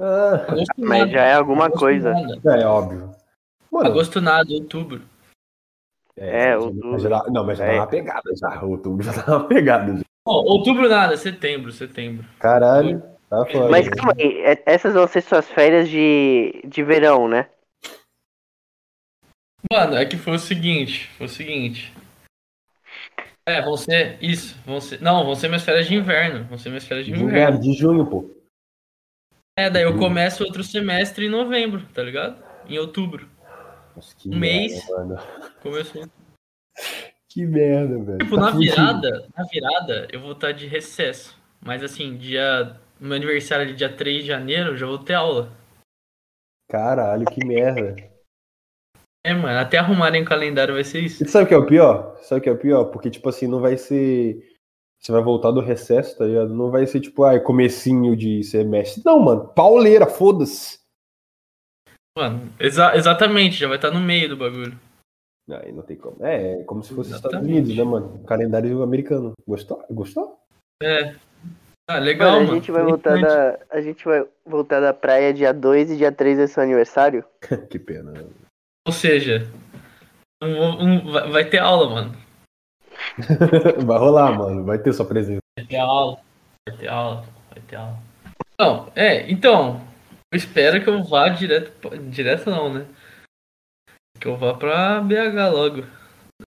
[0.00, 1.10] Ah, Agosto Mas nada.
[1.10, 2.12] já é alguma Agosto coisa.
[2.12, 2.60] nada.
[2.60, 3.14] é óbvio.
[3.70, 5.02] Mano, Agosto nada, outubro.
[6.16, 6.98] É, mas outubro.
[7.00, 7.68] já não, mas já É.
[7.72, 8.62] dá uma pegada já.
[8.62, 9.96] Outubro já dá uma pegada.
[9.96, 10.04] Já.
[10.26, 12.26] Outubro nada, setembro, setembro.
[12.40, 13.70] Caralho, tá foda.
[13.70, 17.48] Mas calma aí, é- essas vão ser suas férias de, de verão, né?
[19.70, 21.92] Mano, é que foi o seguinte, foi o seguinte.
[23.48, 25.00] É, vão ser isso, vão ser.
[25.00, 26.44] Não, vão ser minhas férias de inverno.
[26.46, 27.38] Vão ser minhas férias de de, inverno.
[27.38, 28.28] inverno, de junho, pô.
[29.58, 32.42] É, daí eu começo outro semestre em novembro, tá ligado?
[32.68, 33.28] Em outubro.
[33.94, 34.88] Nossa, que Um merda, mês.
[34.88, 35.16] mano.
[35.62, 36.04] Começou.
[37.36, 38.18] Que merda, velho.
[38.18, 38.74] Tipo, Tá na fudido.
[38.74, 41.36] virada, na virada, eu vou estar de recesso.
[41.60, 42.80] Mas assim, dia.
[42.98, 45.52] Meu aniversário é dia 3 de janeiro, eu já vou ter aula.
[46.70, 47.94] Caralho, que merda.
[49.22, 51.22] É, mano, até arrumarem o calendário vai ser isso.
[51.22, 52.16] E tu sabe o que é o pior?
[52.22, 52.84] Sabe o que é o pior?
[52.86, 54.42] Porque, tipo assim, não vai ser.
[54.98, 56.54] Você vai voltar do recesso, tá ligado?
[56.54, 59.02] Não vai ser tipo, ai, comecinho de semestre.
[59.04, 59.46] Não, mano.
[59.48, 60.78] Pauleira, foda-se.
[62.16, 64.80] Mano, exa- exatamente, já vai estar no meio do bagulho.
[65.50, 66.16] Aí não tem como.
[66.26, 67.58] É, é como se fosse Estados Exatamente.
[67.70, 68.18] Unidos, né, mano?
[68.26, 69.32] Calendário americano.
[69.46, 69.84] Gostou?
[69.90, 70.38] Gostou?
[70.82, 71.14] É.
[71.88, 72.52] Ah, legal, Mano, mano.
[72.52, 73.58] a gente vai voltar da.
[73.70, 77.24] A gente vai voltar da praia dia 2 e dia 3 é seu aniversário?
[77.70, 78.10] que pena.
[78.10, 78.24] né?
[78.88, 79.46] Ou seja,
[80.42, 82.16] um- um- vai- vai ter aula, mano.
[83.86, 84.64] Vai rolar, mano.
[84.64, 85.40] Vai ter sua presença.
[85.58, 86.18] Vai ter aula.
[86.68, 87.24] Vai ter aula.
[87.50, 87.98] Vai ter aula.
[88.58, 89.80] Não, é, então.
[90.32, 91.72] Eu espero que eu vá direto.
[92.10, 92.86] Direto não, né?
[94.20, 95.82] Que eu vá pra BH logo.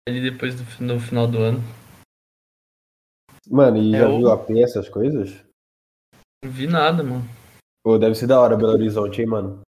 [0.08, 1.60] Ali depois do no final do ano.
[3.50, 5.44] Mano, e É, já o- viu a pé essas coisas?
[6.44, 7.24] Não vi nada, mano.
[7.84, 9.62] Pô, deve ser da hora Belo Horizonte, hein, mano?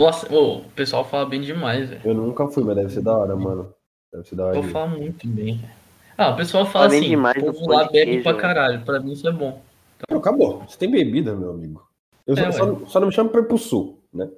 [0.00, 2.02] Nossa, ô, o pessoal fala bem demais, velho.
[2.04, 3.74] Eu nunca fui, mas deve ser da hora, mano.
[4.12, 4.60] Deve ser da hora.
[4.60, 5.74] de- fala muito bem, velho.
[6.18, 8.40] Ah, o pessoal fala assim, demais o povo lá bebe queijo, pra né?
[8.40, 8.84] caralho.
[8.84, 9.62] Pra mim isso é bom.
[10.10, 10.60] Não, acabou.
[10.66, 11.86] Você tem bebida, meu amigo.
[12.26, 14.30] Eu É, só, só não me chamo pra ir pro sul, né?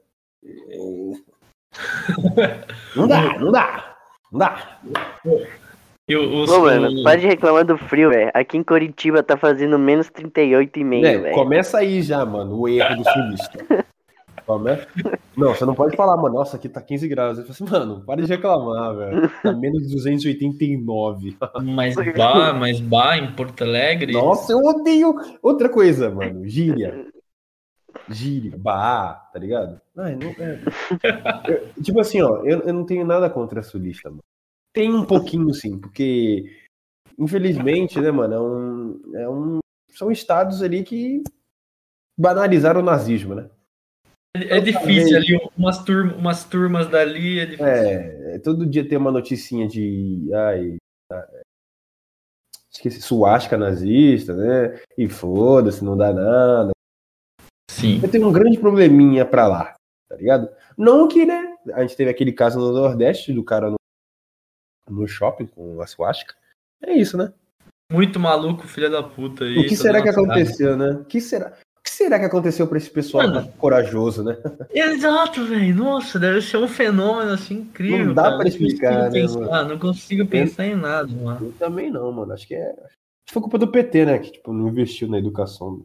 [2.97, 3.97] Não dá, não dá.
[4.33, 4.79] Não dá.
[6.09, 8.31] E o, o, Ô, mano, para de reclamar do frio, velho.
[8.33, 11.35] Aqui em Curitiba tá fazendo menos 38,5, É, velho.
[11.35, 13.59] começa aí já, mano, o erro do sulista.
[15.37, 17.37] Não, você não pode falar, mano, nossa, aqui tá 15 graus.
[17.37, 19.31] Eu falo assim, mano, para de reclamar, velho.
[19.43, 21.37] Tá menos 289.
[21.63, 24.13] Mas bar, mas bar em Porto Alegre.
[24.13, 25.15] Nossa, eu odeio.
[25.43, 27.08] Outra coisa, mano, gíria.
[28.09, 29.81] Gíria, bar, tá ligado?
[29.97, 30.59] Ai, não, é.
[31.49, 34.23] Eu- tipo assim, ó, eu, eu não tenho nada contra a sulista, mano.
[34.73, 36.57] Tem um pouquinho, sim, porque,
[37.19, 39.59] infelizmente, né, mano, é um, é um,
[39.91, 41.23] são estados ali que
[42.19, 43.51] banalizaram o nazismo, né?
[44.37, 47.67] É, é difícil ali, umas, turma, umas turmas dali, é difícil.
[47.67, 50.29] É, todo dia tem uma noticinha de.
[50.33, 50.77] Ai.
[52.71, 54.81] Esqueci, suástica nazista, né?
[54.97, 56.71] E foda-se, não dá nada.
[57.69, 58.01] Sim.
[58.03, 59.75] Eu tenho um grande probleminha pra lá,
[60.09, 60.49] tá ligado?
[60.77, 61.57] Não que, né?
[61.73, 63.77] A gente teve aquele caso no Nordeste do cara no,
[64.89, 66.35] no shopping com a suástica.
[66.83, 67.33] É isso, né?
[67.91, 69.45] Muito maluco, filha da puta.
[69.45, 70.91] o que será que aconteceu, né?
[70.91, 73.53] O que será, o que será que aconteceu pra esse pessoal Mano.
[73.59, 74.37] corajoso, né?
[74.75, 75.75] Exato, velho.
[75.75, 78.07] Nossa, deve ser um fenômeno assim incrível.
[78.07, 78.37] Não dá cara.
[78.37, 79.65] pra consigo explicar, né, pensar?
[79.65, 81.47] Não consigo pensar em nada, mano.
[81.47, 82.33] Eu também não, mano.
[82.33, 82.71] Acho que é.
[82.71, 84.19] Acho que foi culpa do PT, né?
[84.19, 85.83] Que tipo, não investiu na educação.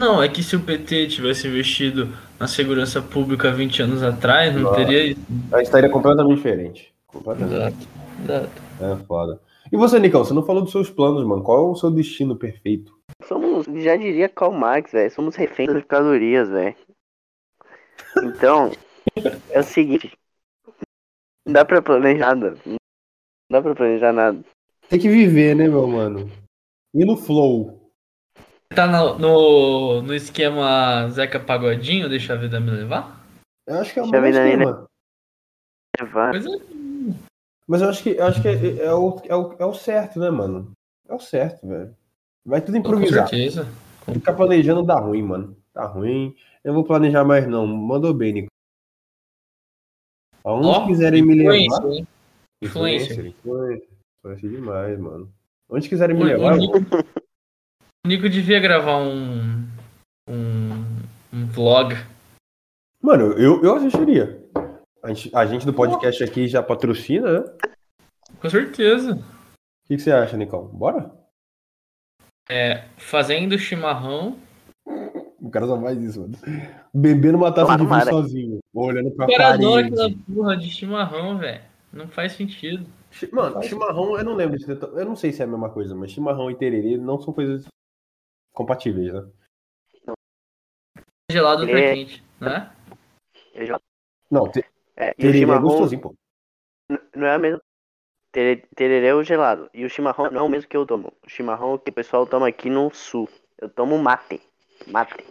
[0.00, 4.62] Não, é que se o PT tivesse investido na segurança pública 20 anos atrás, não
[4.62, 4.76] Nossa.
[4.76, 5.20] teria isso.
[5.52, 6.94] A estaria completamente diferente.
[7.06, 7.54] Completamente.
[7.54, 7.88] Exato.
[8.24, 8.62] Exato.
[8.80, 9.40] É foda.
[9.72, 11.42] E você, Nicão, você não falou dos seus planos, mano.
[11.42, 12.92] Qual é o seu destino perfeito?
[13.26, 15.10] Somos, já diria Karl Marx, velho.
[15.10, 16.76] Somos reféns das calorias, velho.
[18.22, 18.72] Então,
[19.50, 20.12] é o seguinte.
[21.46, 22.56] Não dá pra planejar nada.
[22.66, 22.76] Não
[23.50, 24.44] dá pra planejar nada.
[24.88, 26.30] Tem que viver, né, meu mano?
[26.94, 27.83] E no flow.
[28.74, 33.24] Tá no, no, no esquema Zeca Pagodinho, deixa a vida me levar?
[33.66, 34.86] Eu acho que é o né, esquema.
[36.00, 36.30] Levar.
[36.32, 36.50] Pois é.
[37.66, 40.18] Mas eu acho que, eu acho que é, é o, é, o, é o certo,
[40.18, 40.72] né, mano?
[41.08, 41.96] É o certo, velho.
[42.44, 43.28] Vai tudo Com improvisar.
[43.28, 43.66] certeza.
[44.12, 45.56] Ficar planejando dá ruim, mano.
[45.72, 46.34] Tá ruim.
[46.62, 47.66] Eu vou planejar mais não.
[47.66, 48.48] Mandou bem, Nico.
[50.44, 51.54] Aonde Ó, quiserem me levar.
[51.54, 52.06] hein?
[52.60, 53.24] Influencer.
[53.24, 53.26] Influencer.
[53.26, 53.88] Influencer.
[54.18, 55.32] Influencer demais, mano.
[55.70, 56.52] Onde quiserem me levar.
[56.52, 56.78] o eu Nico,
[58.04, 59.66] o Nico devia gravar um,
[60.28, 60.84] um,
[61.32, 61.94] um vlog.
[63.00, 64.44] Mano, eu, eu assistiria.
[65.02, 67.50] A gente, a gente do podcast aqui já patrocina, né?
[68.30, 69.16] O Com certeza.
[69.86, 70.66] que, que você acha, Nicão?
[70.66, 71.10] Bora?
[72.48, 74.36] É, fazendo chimarrão.
[75.40, 76.34] O cara só faz isso, mano.
[76.92, 78.58] Bebendo uma taça de vinho sozinho.
[78.74, 79.94] Olhando pra O cara adora parede.
[79.94, 81.62] aquela porra de chimarrão, velho.
[81.92, 82.84] Não faz sentido.
[83.32, 84.58] Mano, chimarrão, eu não lembro.
[84.94, 87.66] Eu não sei se é a mesma coisa, mas chimarrão e tererê não são coisas
[88.64, 89.28] compatíveis, né?
[91.30, 91.94] Gelado ou É.
[91.94, 92.74] quente, né?
[93.52, 93.80] Eu já-
[94.30, 94.64] Não, te-
[94.96, 96.14] É, tererê é gostosinho, pô.
[97.14, 97.60] não é a mesma.
[98.30, 99.70] Tere- Tererê é o gelado.
[99.72, 101.12] E o chimarrão não é o mesmo que eu tomo.
[101.24, 103.28] O chimarrão que o pessoal toma aqui no sul.
[103.58, 104.40] Eu tomo mate.
[104.88, 105.24] Mate.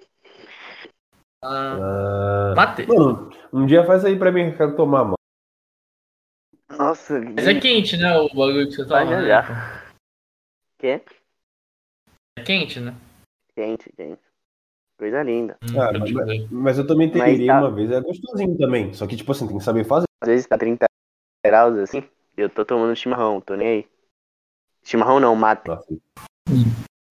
[1.43, 2.87] Ah, Ah, mate.
[2.87, 5.17] Mano, um dia faz aí pra mim que eu quero tomar, mano.
[6.71, 8.17] Nossa, Mas é quente, né?
[8.17, 9.21] O bagulho que você toma.
[9.21, 9.93] já, né?
[10.79, 10.87] que?
[12.37, 12.95] É quente, né?
[13.55, 14.21] Quente, quente.
[14.97, 15.57] Coisa linda.
[15.77, 18.93] Ah, mas, mas eu também tererê tá- uma vez, é gostosinho também.
[18.93, 20.05] Só que, tipo assim, tem que saber fazer.
[20.21, 20.85] Às vezes tá 30
[21.45, 22.03] graus assim.
[22.37, 23.87] Eu tô tomando chimarrão, tô nem aí.
[24.83, 25.67] Chimarrão não, mate.
[25.67, 25.87] Nossa.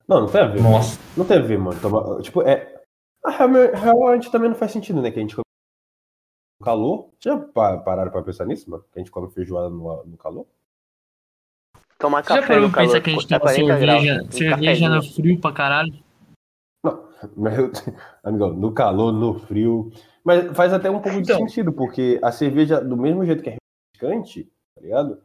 [0.09, 0.63] Não, não tem a ver.
[0.63, 0.99] Nossa.
[1.17, 1.81] Não tem a ver, mano.
[1.81, 2.83] Toma- tipo, é.
[3.25, 5.11] Realmente também não faz sentido, né?
[5.11, 5.45] Que a gente come
[6.61, 7.11] no calor.
[7.21, 8.85] Já pa- pararam pra pensar nisso, mano?
[8.93, 10.47] Que a gente come feijoada no, no calor?
[11.99, 14.03] Tomar Você já café parou no pra pensar que a gente tá toma 40 graus.
[14.03, 15.93] cerveja, cerveja no frio pra caralho?
[17.37, 17.71] Mas eu,
[18.25, 19.91] amigão, no calor, no frio.
[20.25, 21.39] Mas faz até um pouco de Então.
[21.39, 23.57] sentido, porque a cerveja, do mesmo jeito que é
[23.97, 24.45] refrescante,
[24.77, 25.19] tá ligado?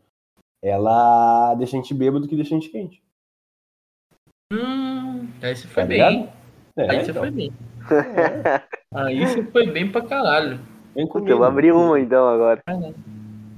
[0.64, 3.02] Ela deixa a gente bêbado que deixa a gente quente.
[4.52, 6.30] Hum, aí você foi Tá bem.
[6.78, 7.24] É, Aí você então.
[7.24, 7.52] foi bem.
[7.92, 8.62] É,
[8.94, 10.60] Aí você foi bem pra caralho.
[10.96, 11.32] vem comigo.
[11.32, 12.62] eu vou abrir uma então agora.
[12.68, 12.76] Ah,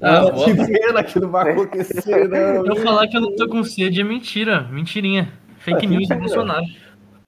[0.02, 2.66] Ah, vou que pena que não vai acontecer, não.
[2.66, 4.62] Eu falar que eu não tô com sede é mentira.
[4.70, 5.32] Mentirinha.
[5.58, 6.16] Fake Ah, news do.
[6.18, 6.64] Bolsonaro.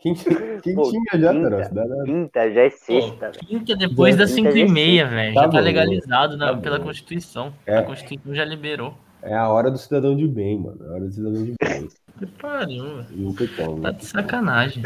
[0.03, 0.15] Quem,
[0.63, 1.51] quem Pô, tinha já, quinta.
[1.71, 2.05] Dá.
[2.05, 3.47] Quinta, já é sexta, velho.
[3.47, 5.35] Quinta depois das 5 e meia, velho.
[5.35, 5.65] Tá Já tá bom.
[5.65, 6.85] legalizado na- Tá pela bom.
[6.87, 7.55] Constituição.
[7.65, 7.77] É.
[7.79, 8.95] A Constituição já liberou.
[9.23, 10.85] É a hora do cidadão de bem, mano.
[10.85, 11.89] É a hora do cidadão de bem.
[12.19, 13.81] Que pariu, velho.
[13.81, 14.83] Tá de sacanagem.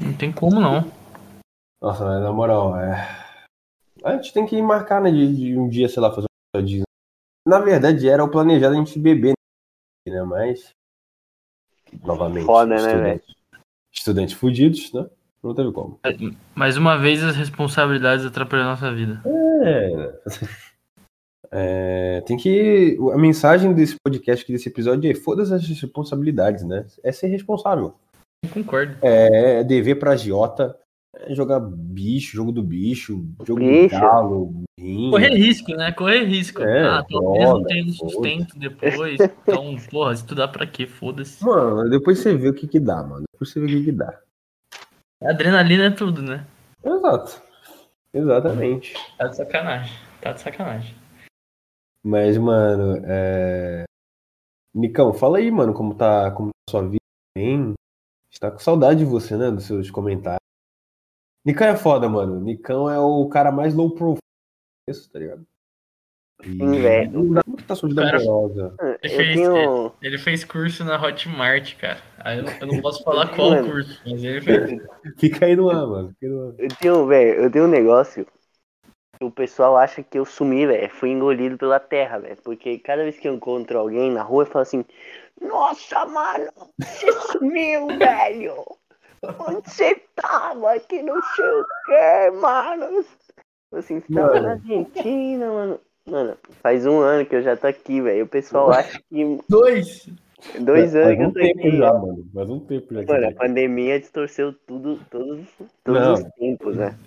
[0.00, 0.84] Não tem como não.
[1.80, 3.08] Nossa, mas na moral, é.
[4.04, 5.12] A gente tem que marcar, né?
[5.12, 6.82] De, de um dia, sei lá, fazer um episódio.
[7.46, 9.34] Na verdade, era o planejado a gente beber,
[10.08, 10.22] né?
[10.24, 10.70] Mas.
[12.02, 12.46] Novamente.
[12.46, 13.22] Foda, né, velho?
[14.02, 15.06] Estudantes fudidos, né?
[15.40, 16.00] Não teve como.
[16.56, 19.22] Mais uma vez as responsabilidades atrapalham a nossa vida.
[19.64, 20.12] É.
[21.54, 22.98] É, tem que.
[23.12, 26.84] A mensagem desse podcast desse episódio é foda-se as responsabilidades, né?
[27.04, 27.94] É ser responsável.
[28.44, 28.96] Eu concordo.
[29.02, 30.76] É dever pra agiota
[31.14, 33.94] É jogar bicho, jogo do bicho, jogo Bicho.
[33.94, 35.10] do galo, rinha.
[35.10, 35.92] Correr risco, né?
[35.92, 36.62] Correr risco.
[36.62, 39.20] É, ah, talvez não tenha sustento depois.
[39.20, 40.86] Então, porra, estudar pra quê?
[40.86, 41.44] Foda-se.
[41.44, 43.24] Mano, depois você vê o que que dá, mano.
[43.32, 44.18] Depois você vê o que que dá.
[45.22, 46.46] Adrenalina é tudo, né?
[46.82, 47.42] Exato.
[48.14, 48.94] Exatamente.
[49.18, 49.96] Tá de sacanagem.
[50.20, 50.94] Tá de sacanagem.
[52.02, 53.84] Mas, mano, é...
[54.74, 56.96] Nicão, fala aí, mano, como tá, como tá a sua vida
[57.36, 57.74] bem.
[58.32, 59.50] Está com saudade de você, né?
[59.50, 60.41] Dos seus comentários.
[61.44, 62.40] Nicão é foda, mano.
[62.40, 64.20] Nicão é o cara mais low profile,
[64.88, 65.46] isso, tá ligado?
[66.42, 67.10] Sim, velho.
[67.12, 67.42] Não dá-
[67.96, 68.74] Cara, amorosa?
[68.80, 69.92] Eu Ele fez, tenho.
[70.02, 72.00] ele fez curso na Hotmart, cara.
[72.18, 73.68] Aí eu, eu não posso falar qual Mano.
[73.68, 74.70] curso, mas ele fez.
[75.18, 76.08] Fica aí no ar, mano.
[76.10, 76.54] Fica aí no ar.
[76.58, 80.90] Eu tenho, velho, eu tenho um negócio que o pessoal acha que eu sumi, velho.
[80.90, 82.36] Fui engolido pela terra, velho.
[82.42, 84.84] Porque cada vez que eu encontro alguém na rua, eu falo assim:
[85.40, 86.50] Nossa, mano,
[86.80, 88.64] você sumiu, velho.
[89.22, 90.78] Onde você tava?
[90.80, 93.04] Que não sei o que, mano.
[93.74, 94.42] Assim, você tava Mano.
[94.42, 95.80] na Argentina, mano.
[96.04, 98.24] Mano, faz um ano que eu já tô aqui, velho.
[98.24, 100.08] O pessoal acha que Dois!
[100.60, 101.76] dois anos Faz que eu um tô tempo aqui.
[101.76, 102.26] já, mano.
[102.34, 103.02] Faz um tempo já.
[103.04, 103.38] Mano, a aqui.
[103.38, 105.46] pandemia distorceu tudo, todos,
[105.84, 106.14] todos Não.
[106.14, 106.98] os tempos, né?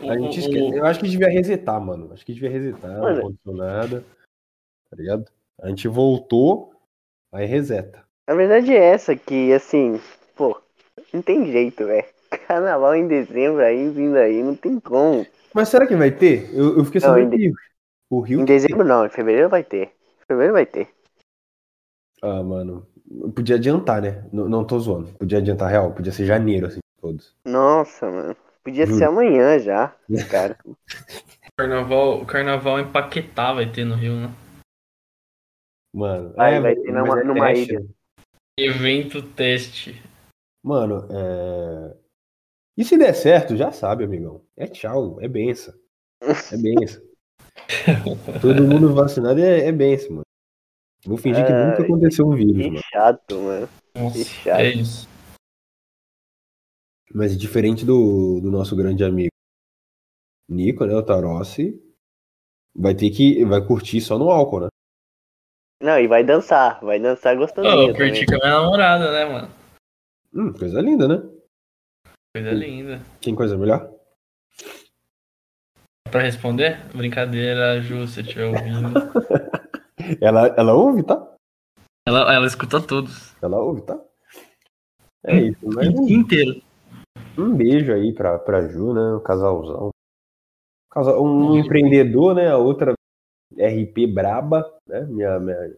[0.00, 2.10] A gente O- esque- o- Eu acho que devia resetar, mano.
[2.12, 3.18] Acho que devia resetar, não Mano.
[3.18, 4.04] aconteceu nada.
[4.90, 5.24] Tá ligado?
[5.60, 6.72] A gente voltou,
[7.30, 8.02] aí reseta.
[8.26, 10.00] A verdade é essa, que assim,
[11.12, 12.06] não tem jeito, velho.
[12.46, 15.26] Carnaval em dezembro aí, vindo aí, não tem como.
[15.54, 16.50] Mas será que vai ter?
[16.54, 17.52] Eu, eu fiquei sabendo em que
[18.10, 18.40] o Rio.
[18.40, 19.84] Em dezembro não, em fevereiro vai ter.
[20.22, 20.88] Em fevereiro vai ter.
[22.22, 22.86] Ah, mano.
[23.34, 24.24] Podia adiantar, né?
[24.32, 25.08] Não, não tô zoando.
[25.14, 25.92] Podia adiantar real.
[25.92, 27.34] Podia ser janeiro, assim, todos.
[27.46, 28.36] Nossa, mano.
[28.62, 28.98] Podia Juro.
[28.98, 29.94] ser amanhã já,
[30.30, 30.58] cara.
[31.56, 34.30] Carnaval, o carnaval em Paquetá vai ter no Rio, né?
[35.94, 36.34] Mano.
[36.34, 37.82] Vai- é, vai ter numa- é numa ilha.
[38.58, 40.02] Evento teste.
[40.68, 41.96] Mano, é.
[42.76, 44.44] E se der certo, já sabe, amigão.
[44.54, 45.72] É tchau, é benção.
[46.20, 47.02] É benção.
[48.42, 50.26] Todo mundo vacinado é, é benção, mano.
[51.06, 52.82] Vou fingir que nunca aconteceu um vírus, Que mano.
[52.92, 53.68] chato, mano.
[53.96, 54.60] Nossa, chato.
[54.60, 55.08] é isso.
[57.14, 59.30] Mas diferente do, do nosso grande amigo
[60.50, 60.94] Nico, né?
[60.94, 61.82] O Tarossi,
[62.76, 63.42] vai ter que.
[63.46, 64.68] Vai curtir só no álcool, né?
[65.80, 69.24] Não, e vai dançar, vai dançar Ô, gostosinho eu curti com a minha namorada, né,
[69.24, 69.57] mano?
[70.34, 71.16] Hum, coisa linda, né?
[72.34, 73.00] Coisa linda.
[73.20, 73.92] Tem coisa melhor?
[76.10, 76.78] Pra responder?
[76.94, 78.94] Brincadeira, Ju, se estiver ouvindo.
[80.20, 81.34] Ela, ela ouve, tá?
[82.06, 83.34] ela, ela escuta todos.
[83.42, 84.00] Ela ouve, tá?
[85.24, 85.58] É isso.
[85.74, 86.62] Mas um, Inteiro.
[87.36, 89.12] um beijo aí pra, pra Ju, né?
[89.14, 89.90] O casalzão.
[90.90, 92.48] Casal, um empreendedor, né?
[92.48, 92.94] A outra
[93.58, 95.00] RP braba, né?
[95.02, 95.76] Minha, minha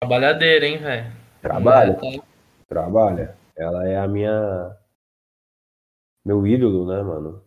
[0.00, 1.12] Trabalhadeira, hein, velho?
[1.42, 2.24] trabalha, É, tá.
[2.68, 3.36] trabalha.
[3.56, 4.76] Ela é a minha.
[6.24, 7.42] Meu ídolo, né, mano?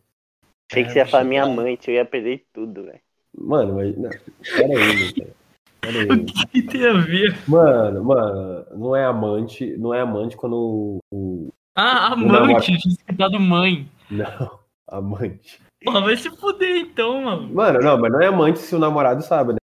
[0.71, 2.99] Achei que É, você ia falar minha mãe, eu ia perder tudo, velho.
[3.37, 3.95] Mano, mas.
[3.97, 5.35] Não, pera aí, meu cara.
[5.81, 6.07] Pera aí.
[6.43, 7.37] O que tem a ver?
[7.47, 11.49] Mano, mano, não é amante, não é amante quando o.
[11.75, 13.87] Ah, amante, tinha escutado mãe.
[14.09, 15.61] não, amante.
[15.85, 17.53] Porra, vai se fuder então, mano.
[17.53, 19.59] Mano, não, mas não é amante se o namorado sabe, né?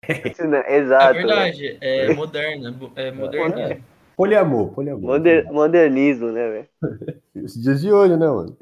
[0.44, 1.14] Não- É Exato.
[1.14, 1.26] velho.
[1.26, 3.84] verdade, é moderna, é modernismo.
[4.16, 5.02] Poliamor, poliamor.
[5.02, 6.68] Moder- modernismo, né, velho?
[7.34, 8.56] Esses dias de olho, né, mano?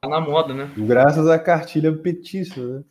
[0.00, 0.70] Tá na moda, né?
[0.76, 2.84] Graças à cartilha petista, né?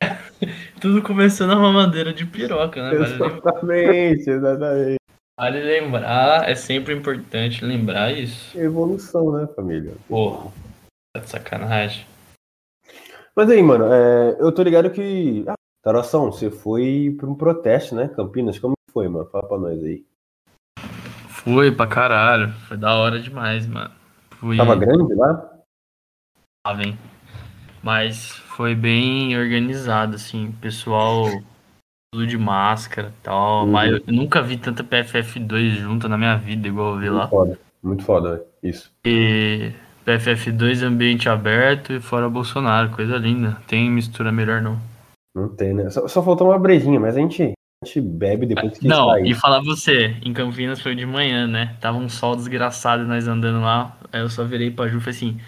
[0.80, 2.96] Tudo começou na mamadeira de piroca, né?
[2.96, 4.96] Vale, lem- Exatamente, exatamente.
[5.38, 8.56] vale lembrar, é sempre importante lembrar isso.
[8.58, 9.94] Evolução, né, família?
[10.08, 10.52] Porra,
[11.12, 12.06] tá de sacanagem.
[13.34, 15.44] Mas aí, mano, é, eu tô ligado que.
[15.48, 18.58] Ah, Taroção, você foi pra um protesto, né, Campinas?
[18.58, 19.28] Como foi, mano?
[19.30, 20.04] Fala pra nós aí.
[21.54, 23.90] Foi pra caralho, foi da hora demais, mano.
[24.32, 24.56] Fui...
[24.56, 25.50] Tava grande lá?
[26.64, 26.98] Tava, hein?
[27.82, 31.26] Mas foi bem organizado, assim, pessoal
[32.12, 33.64] tudo de máscara e tal.
[33.64, 33.70] Uhum.
[33.70, 37.20] Mas eu nunca vi tanta PFF2 junta na minha vida, igual eu vi lá.
[37.20, 37.58] Muito foda.
[37.82, 38.46] Muito foda.
[38.62, 38.92] Isso.
[39.04, 39.72] E
[40.06, 43.56] PFF2 ambiente aberto e fora Bolsonaro, coisa linda.
[43.66, 44.78] Tem mistura melhor não.
[45.34, 45.88] Não tem, né?
[45.90, 47.52] Só, só faltou uma brejinha, mas a gente,
[47.84, 49.26] gente bebe depois que Não, sair.
[49.30, 51.76] e falar você, em Campinas foi de manhã, né?
[51.80, 53.96] Tava um sol desgraçado nós andando lá.
[54.12, 55.40] Aí eu só virei pra Ju e falei assim: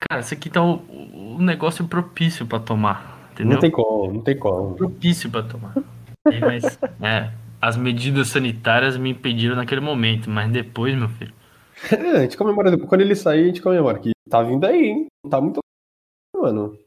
[0.00, 0.82] Cara, isso aqui tá o,
[1.36, 3.30] o negócio propício pra tomar.
[3.32, 3.54] Entendeu?
[3.54, 4.74] Não tem como, não tem como.
[4.74, 5.74] propício pra tomar.
[6.26, 11.32] Aí, mas, é, as medidas sanitárias me impediram naquele momento, mas depois, meu filho.
[11.90, 12.88] É, a gente comemora depois.
[12.88, 13.98] Quando ele sair, a gente comemora.
[13.98, 15.06] Que tá vindo aí, hein?
[15.24, 15.60] Não tá muito.
[16.36, 16.78] Mano.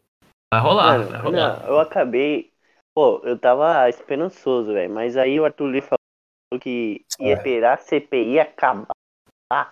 [0.54, 1.60] Vai rolar, Mano, vai rolar.
[1.62, 2.52] não, eu acabei.
[2.96, 4.94] Pô, eu tava esperançoso, velho.
[4.94, 7.34] Mas aí o Arthur Lee falou que ia É.
[7.34, 8.88] esperar a CPI acabar.
[9.52, 9.72] Ah,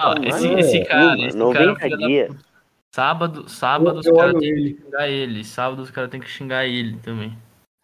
[0.00, 2.28] Mano, esse, é, esse cara, mano, esse cara é um 90 filho da dias.
[2.28, 2.52] puta.
[2.94, 5.44] Sábado, sábado os Eu- eu caras olho têm que xingar ele.
[5.44, 7.36] Sábado os caras têm que xingar ele também.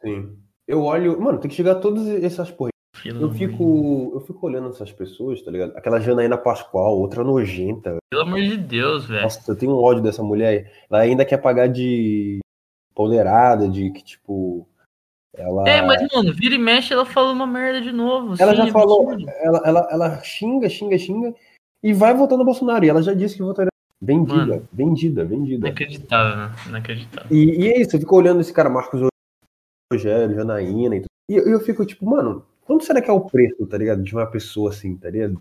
[0.03, 0.37] Sim.
[0.67, 1.21] Eu olho.
[1.21, 2.71] Mano, tem que chegar todas essas porra.
[2.97, 4.11] Filho Eu da fico.
[4.15, 5.77] Eu fico olhando essas pessoas, tá ligado?
[5.77, 7.97] Aquela Janaína Pascoal, outra nojenta.
[8.11, 9.23] Pelo amor de Deus, velho.
[9.23, 10.73] Nossa, eu tenho um ódio dessa mulher.
[10.91, 12.39] Ela ainda quer pagar de
[12.99, 14.67] ponderada, de que, tipo.
[15.33, 15.69] Ela.
[15.69, 18.35] É, mas, mano, vira e mexe, ela fala uma merda de novo.
[18.43, 19.31] Ela assim, já falou, absurdo.
[19.41, 21.33] ela, ela, ela xinga, xinga, xinga
[21.81, 22.85] e vai votar no Bolsonaro.
[22.85, 23.69] E ela já disse que votaria.
[24.01, 24.69] Vendida, Mano.
[24.73, 25.67] vendida, vendida.
[25.69, 26.55] Inacreditável, né?
[26.69, 27.37] Inacreditável.
[27.37, 29.01] E, e é isso, eu fico olhando esse cara, Marcos
[29.93, 31.09] Rogério, Janaína e tudo.
[31.31, 34.03] E eu, fico tipo, mano, quanto será que é o preço, tá ligado?
[34.03, 35.41] De uma pessoa assim, tá ligado?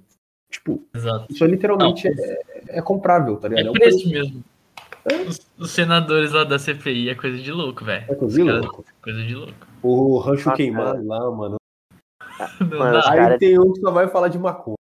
[0.51, 1.31] Tipo, Exato.
[1.31, 3.67] isso literalmente é, é comprável, tá ligado?
[3.67, 4.43] É um preço mesmo.
[5.27, 8.05] Os, os senadores lá da CPI é coisa de louco, velho.
[8.09, 8.85] É coisa de Os caras- louco.
[9.01, 9.67] Coisa de louco.
[9.83, 11.55] O rancho Nossa, queimado lá, mano.
[12.61, 12.99] Não Mano, dá.
[12.99, 14.75] os Aí cara- tem um que só vai falar de maconha.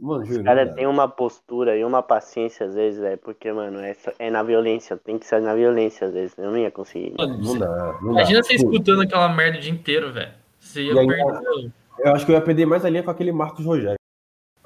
[0.00, 0.40] Mano, juro.
[0.40, 0.76] O cara não dá.
[0.76, 4.42] tem uma postura e uma paciência às vezes, velho, porque, mano, é, só- é na
[4.42, 7.14] violência, tem que ser na violência às vezes, eu não ia conseguir.
[7.16, 8.44] Mano, Não você- dá, não Imagina dá.
[8.44, 10.32] você Pô, escutando aquela merda o dia inteiro, velho.
[10.58, 11.72] Você ia aí, perder.
[12.00, 13.96] Eu acho que eu ia perder mais a linha com aquele Marcos Rogério.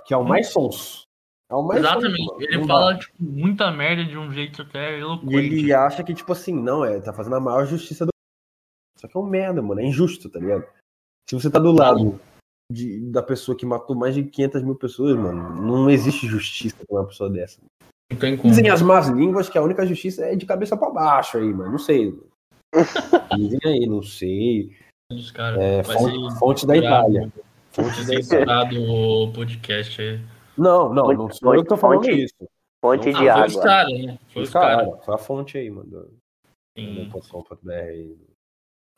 [0.07, 1.03] Que é o mais sonso.
[1.51, 2.45] É o mais Exatamente.
[2.45, 5.35] Ele fala, tipo, muita merda de um jeito até E eloquente.
[5.37, 8.11] ele acha que, tipo assim, não, é, tá fazendo a maior justiça do.
[8.99, 9.81] Só que é um merda, mano.
[9.81, 10.65] É injusto, tá ligado?
[11.29, 12.21] Se você tá do lado
[12.71, 16.97] de- da pessoa que matou mais de 500 mil pessoas, mano, não existe justiça com
[16.97, 17.61] uma pessoa dessa.
[18.13, 18.49] Não tem como.
[18.49, 21.73] Dizem as más línguas que a única justiça é de cabeça pra baixo aí, mano.
[21.73, 22.17] Não sei.
[23.37, 24.77] Dizem aí, não sei.
[25.11, 25.59] Dos caras.
[25.61, 27.33] É, fonte, fonte da Itália.
[27.75, 30.21] Vai ser censurado o podcast aí.
[30.61, 32.35] Não, não, Fonte- não sou eu que tô falando fonte- isso.
[32.83, 33.63] Fonte Não, de Ah, foi os água.
[33.65, 34.19] caras, né?
[34.33, 34.87] Foi Os os caras.
[34.89, 36.11] caras, foi a fonte aí, mano.
[36.79, 37.11] Sim.
[37.11, 37.51] .com.br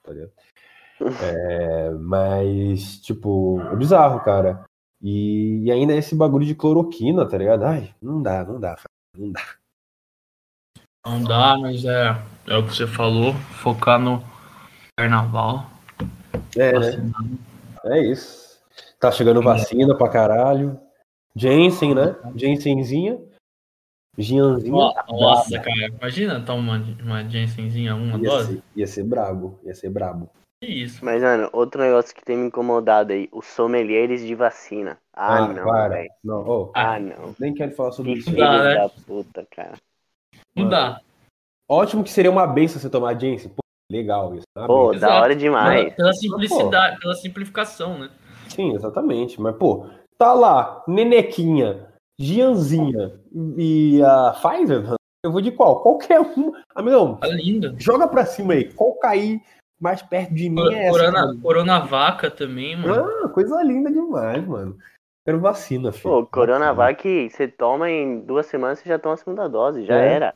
[0.04, 0.32] tá ligado?
[1.22, 4.64] É, mas, tipo, é bizarro, cara.
[5.00, 7.64] E, e ainda esse bagulho de cloroquina, tá ligado?
[7.64, 8.76] Ai, não dá, não dá,
[9.16, 9.40] não dá.
[11.04, 12.10] Não dá, mas é,
[12.46, 13.34] é o que você falou.
[13.62, 14.22] Focar no
[14.96, 15.66] carnaval.
[16.56, 17.12] É, né?
[17.84, 18.60] É isso.
[19.00, 20.78] Tá chegando vacina pra caralho.
[21.34, 22.16] Jensen, né?
[22.36, 23.18] Jensenzinha.
[24.18, 24.74] Gianzinha.
[24.74, 25.86] Ó, Nossa, cara.
[25.98, 28.54] Imagina tomar uma, uma Jensenzinha, uma Ia dose.
[28.56, 30.28] ser, ia ser brabo, ia ser brabo.
[30.62, 31.04] Que isso.
[31.04, 34.98] Mas, mano, outro negócio que tem me incomodado aí, os sommeliers de vacina.
[35.14, 36.06] Ah, não, para.
[36.22, 37.34] Não, ó, Ah, não.
[37.38, 38.30] nem quero falar sobre Que isso.
[38.30, 38.74] filho né?
[38.74, 39.74] da puta, cara.
[40.54, 41.00] Não dá.
[41.68, 43.48] Ótimo que seria uma benção você tomar Jensen.
[43.50, 44.44] Pô, legal isso.
[44.66, 45.08] Pô, benção.
[45.08, 45.94] da hora demais.
[45.94, 48.10] pela simplicidade, pela simplificação, né?
[48.50, 49.40] Sim, exatamente.
[49.40, 49.86] Mas, pô,
[50.22, 51.88] tá lá, Nenequinha,
[52.20, 53.12] Gianzinha
[53.56, 54.94] e a Pfizer,
[55.24, 55.82] eu vou de qual?
[55.82, 56.52] Qualquer um.
[56.76, 57.74] Amigão, Tá linda.
[57.76, 58.72] joga pra cima aí.
[58.72, 59.40] Qual cair
[59.80, 60.90] mais perto de mim é essa?
[60.98, 61.40] Corona, mano?
[61.40, 63.04] Coronavaca também, mano.
[63.24, 64.78] Ah, coisa linda demais, mano.
[65.26, 66.02] Quero vacina, filho.
[66.14, 70.12] Pô, Coronavac, você toma em duas semanas, você já toma a segunda dose, já É.
[70.14, 70.34] era.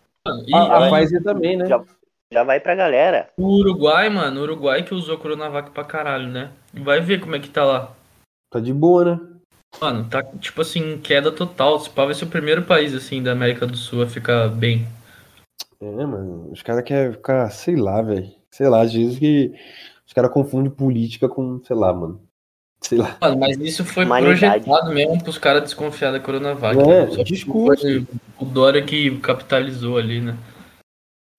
[0.48, 1.66] E A, a Pfizer também, né?
[1.66, 1.84] Já-
[2.32, 3.28] Já vai pra galera.
[3.38, 6.50] o Uruguai, mano, o Uruguai que usou Coronavac pra caralho, né?
[6.74, 7.92] Vai ver como é que tá lá.
[8.52, 9.20] Tá de boa, né?
[9.80, 11.78] Mano, tá tipo assim, queda total.
[11.78, 14.86] Se pá, vai ser o primeiro país assim da América do Sul a ficar bem.
[15.80, 16.50] É, mano.
[16.50, 18.30] Os caras querem ficar, sei lá, velho.
[18.50, 19.52] Sei lá, diz que
[20.06, 22.22] os caras confundem política com, sei lá, mano.
[22.80, 23.16] Sei lá.
[23.20, 24.64] Mano, mas isso foi Humanidade.
[24.64, 26.78] projetado mesmo pros caras desconfiar da Coronavac.
[26.78, 27.24] É, né?
[27.46, 28.06] Foi
[28.38, 30.36] o Dória que capitalizou ali, né?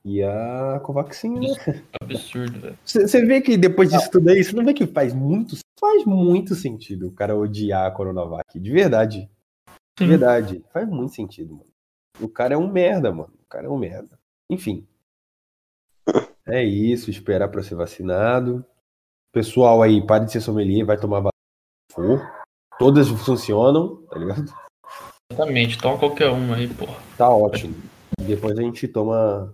[0.05, 1.83] E a Covaxin, né?
[2.01, 2.77] Absurdo, velho.
[2.85, 6.55] Você vê que depois disso tudo aí, você não vê que faz muito, faz muito
[6.55, 8.59] sentido o cara odiar a Coronavac.
[8.59, 9.29] De verdade.
[9.97, 10.07] De Sim.
[10.07, 10.63] verdade.
[10.71, 11.69] Faz muito sentido, mano.
[12.19, 13.33] O cara é um merda, mano.
[13.41, 14.19] O cara é um merda.
[14.49, 14.87] Enfim.
[16.49, 18.65] É isso, esperar pra ser vacinado.
[19.33, 21.31] Pessoal aí, pare de ser sommelier, vai tomar vacina.
[21.91, 22.31] For.
[22.79, 24.45] Todas funcionam, tá ligado?
[25.29, 26.95] Exatamente, toma qualquer uma aí, porra.
[27.17, 27.75] Tá ótimo.
[28.21, 29.53] Depois a gente toma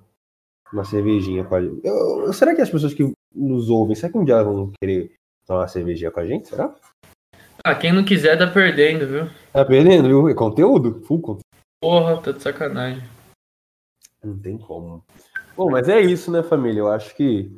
[0.71, 1.81] uma cervejinha com a gente.
[1.83, 4.71] Eu- eu- será que as pessoas que nos ouvem, será que um dia elas vão
[4.79, 5.11] querer
[5.45, 6.47] tomar uma cervejinha com a gente?
[6.47, 6.73] Será?
[7.63, 9.29] Ah, quem não quiser tá perdendo, viu?
[9.51, 10.29] Tá perdendo, viu?
[10.29, 11.01] É conteúdo?
[11.05, 11.43] Full conteúdo.
[11.81, 13.03] Porra, tá de sacanagem.
[14.23, 15.03] Não tem como.
[15.55, 16.79] Bom, mas é isso, né, família?
[16.79, 17.55] Eu acho que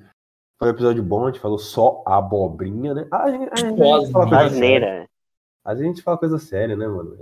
[0.58, 3.08] foi um episódio bom, a gente falou só abobrinha, né?
[3.12, 5.10] Ah, a gente, a gente Quase, fala coisa séria.
[5.64, 7.18] A gente fala coisa séria, né, mano?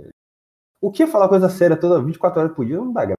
[0.80, 3.18] O que é falar coisa séria toda 24 horas por dia não dá graça.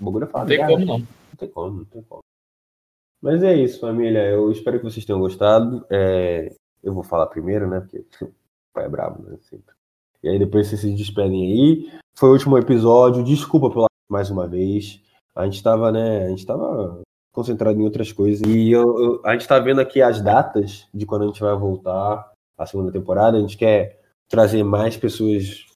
[0.00, 0.98] O bagulho é falar Não tem como não.
[0.98, 2.22] Não tem como, não tem como.
[3.20, 4.26] Mas é isso, família.
[4.26, 5.84] Eu espero que vocês tenham gostado.
[5.90, 7.80] É, Eu vou falar primeiro, né?
[7.80, 8.32] Porque o
[8.72, 9.38] pai é brabo, né?
[9.42, 9.74] Sempre.
[10.22, 11.92] E aí depois vocês se despedem aí.
[12.18, 13.22] Foi o último episódio.
[13.22, 15.00] Desculpa pela mais uma vez.
[15.34, 16.24] A gente tava, né?
[16.24, 17.00] A gente tava
[17.32, 18.40] concentrado em outras coisas.
[18.48, 21.54] E eu- eu- a gente tá vendo aqui as datas de quando a gente vai
[21.56, 23.36] voltar a segunda temporada.
[23.36, 25.66] A gente quer trazer mais pessoas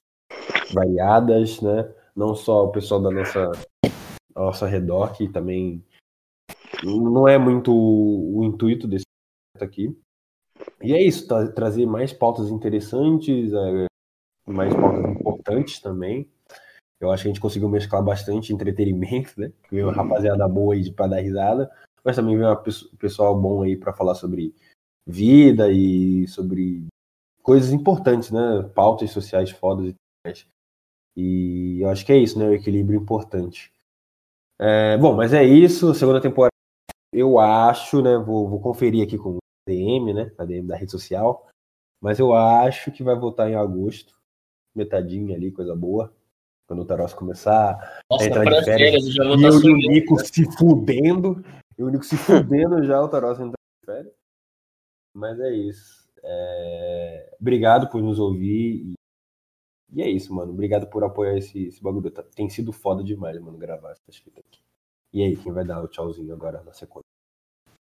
[0.73, 1.89] variadas, né?
[2.15, 3.51] Não só o pessoal da nossa
[4.35, 5.83] ao nosso redor, que também
[6.83, 9.05] não é muito o intuito desse
[9.61, 9.95] aqui.
[10.81, 13.85] E é isso, tra trazer mais pautas interessantes, é,
[14.45, 16.29] mais pautas importantes também.
[16.99, 19.51] Eu acho que a gente conseguiu mesclar bastante entretenimento, né?
[19.69, 21.69] Veio uma rapaziada boa aí para dar risada,
[22.03, 24.53] mas também veio um pessoal bom aí para falar sobre
[25.05, 26.87] vida e sobre
[27.41, 28.63] coisas importantes, né?
[28.73, 30.47] Pautas sociais fodas e tudo mais.
[31.15, 32.47] E eu acho que é isso, né?
[32.47, 33.71] O equilíbrio importante.
[34.59, 35.93] É, bom, mas é isso.
[35.93, 36.53] Segunda temporada,
[37.11, 38.17] eu acho, né?
[38.17, 39.37] Vou, vou conferir aqui com
[39.67, 40.31] DM, né?
[40.37, 41.47] A DM da rede social.
[42.01, 44.19] Mas eu acho que vai voltar em agosto.
[44.75, 46.13] Metadinha ali, coisa boa.
[46.67, 49.05] Quando o Taros começar Nossa, a entrar de férias.
[49.13, 49.77] já vou e e o.
[49.77, 51.43] Nico se fudendo.
[51.77, 54.13] E o Nico se fudendo já, o Taros entrando de férias.
[55.15, 56.09] Mas é isso.
[56.23, 58.93] É, Obrigado por nos ouvir.
[59.93, 60.01] E...
[60.01, 60.51] é isso, mano.
[60.51, 62.09] Obrigado por apoiar esse, esse bagulho.
[62.09, 64.59] Tá- Tem sido foda demais, mano, gravar essa fita aqui.
[65.13, 67.03] E aí, quem vai dar o tchauzinho agora na sequência?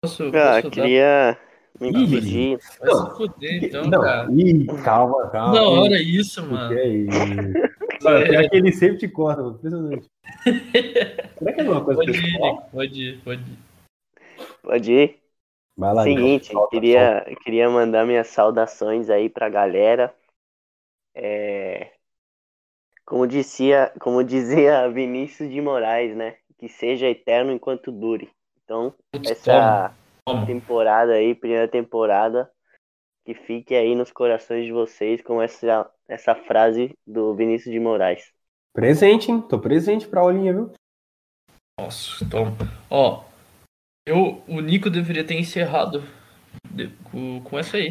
[0.03, 0.71] Posso, Ah, posso dar?
[0.71, 1.39] queria
[1.79, 2.57] me.
[2.57, 4.29] Vai se fuder, então, não, cara.
[4.33, 5.55] ih, calma, calma.
[5.55, 6.75] Da hora isso, o mano.
[6.75, 8.51] que é isso?
[8.51, 9.57] Que ele sempre te corta, mano.
[9.57, 10.11] Impressionante.
[11.39, 12.69] Será que é uma coisa Pode ir, pessoal?
[12.73, 13.59] Pode ir, pode ir.
[14.63, 15.21] Pode ir?
[15.77, 16.53] Vai lá, Seguinte.
[16.53, 20.15] Solta, queria, queria mandar minhas saudações aí pra galera.
[21.15, 21.91] É,
[23.05, 26.37] como, dizia, como dizia Vinícius de Moraes, né?
[26.59, 28.31] Que seja eterno enquanto dure.
[28.63, 28.95] Então,
[29.25, 29.95] essa.
[30.47, 32.51] Temporada aí, primeira temporada,
[33.25, 38.33] que fique aí nos corações de vocês com essa, essa frase do Vinícius de Moraes.
[38.73, 39.41] Presente, hein?
[39.41, 40.73] Tô presente pra aulinha, viu?
[41.79, 42.53] Nossa, toma.
[42.89, 43.25] Ó,
[44.07, 46.03] eu, o Nico deveria ter encerrado
[47.05, 47.89] com, com essa aí.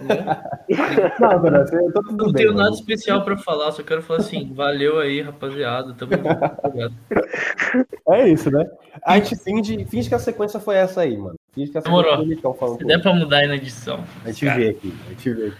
[0.00, 0.24] entendeu?
[1.20, 2.34] Não, eu tô tudo Não bem.
[2.34, 2.74] tenho nada mano.
[2.74, 5.94] especial pra falar, só quero falar assim, valeu aí, rapaziada.
[5.94, 6.94] Tamo junto.
[8.08, 8.64] É isso, né?
[9.04, 11.34] A gente finge, finge que a sequência foi essa aí, mano.
[11.52, 12.16] Finge que a sequência Demorou.
[12.16, 12.78] foi o Nicão falando.
[12.78, 14.02] Se der pra mudar aí na edição.
[14.24, 14.58] A gente cara.
[14.58, 15.56] vê aqui, a gente vê aqui.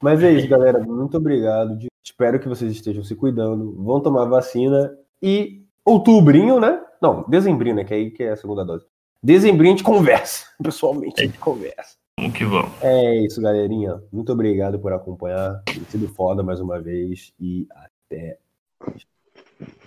[0.00, 0.78] Mas é isso, galera.
[0.80, 1.76] Muito obrigado.
[2.04, 3.74] Espero que vocês estejam se cuidando.
[3.82, 4.92] Vão tomar vacina.
[5.20, 6.80] E outubrinho, né?
[7.02, 7.84] Não, dezembrinho, né?
[7.84, 8.84] Que aí que é a segunda dose.
[9.24, 10.44] Dezembrinho a gente conversa.
[10.62, 11.96] Pessoalmente, a gente conversa.
[12.18, 12.70] Vamos que vamos.
[12.82, 13.98] É isso, galerinha.
[14.12, 15.62] Muito obrigado por acompanhar.
[15.64, 17.32] Tem sido foda mais uma vez.
[17.40, 18.36] E até.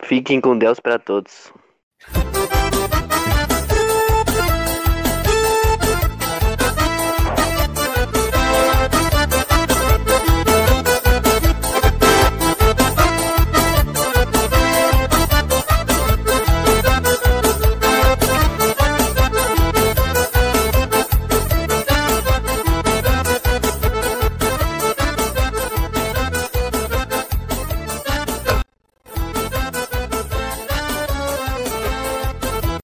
[0.01, 1.53] Fiquem com Deus pra todos.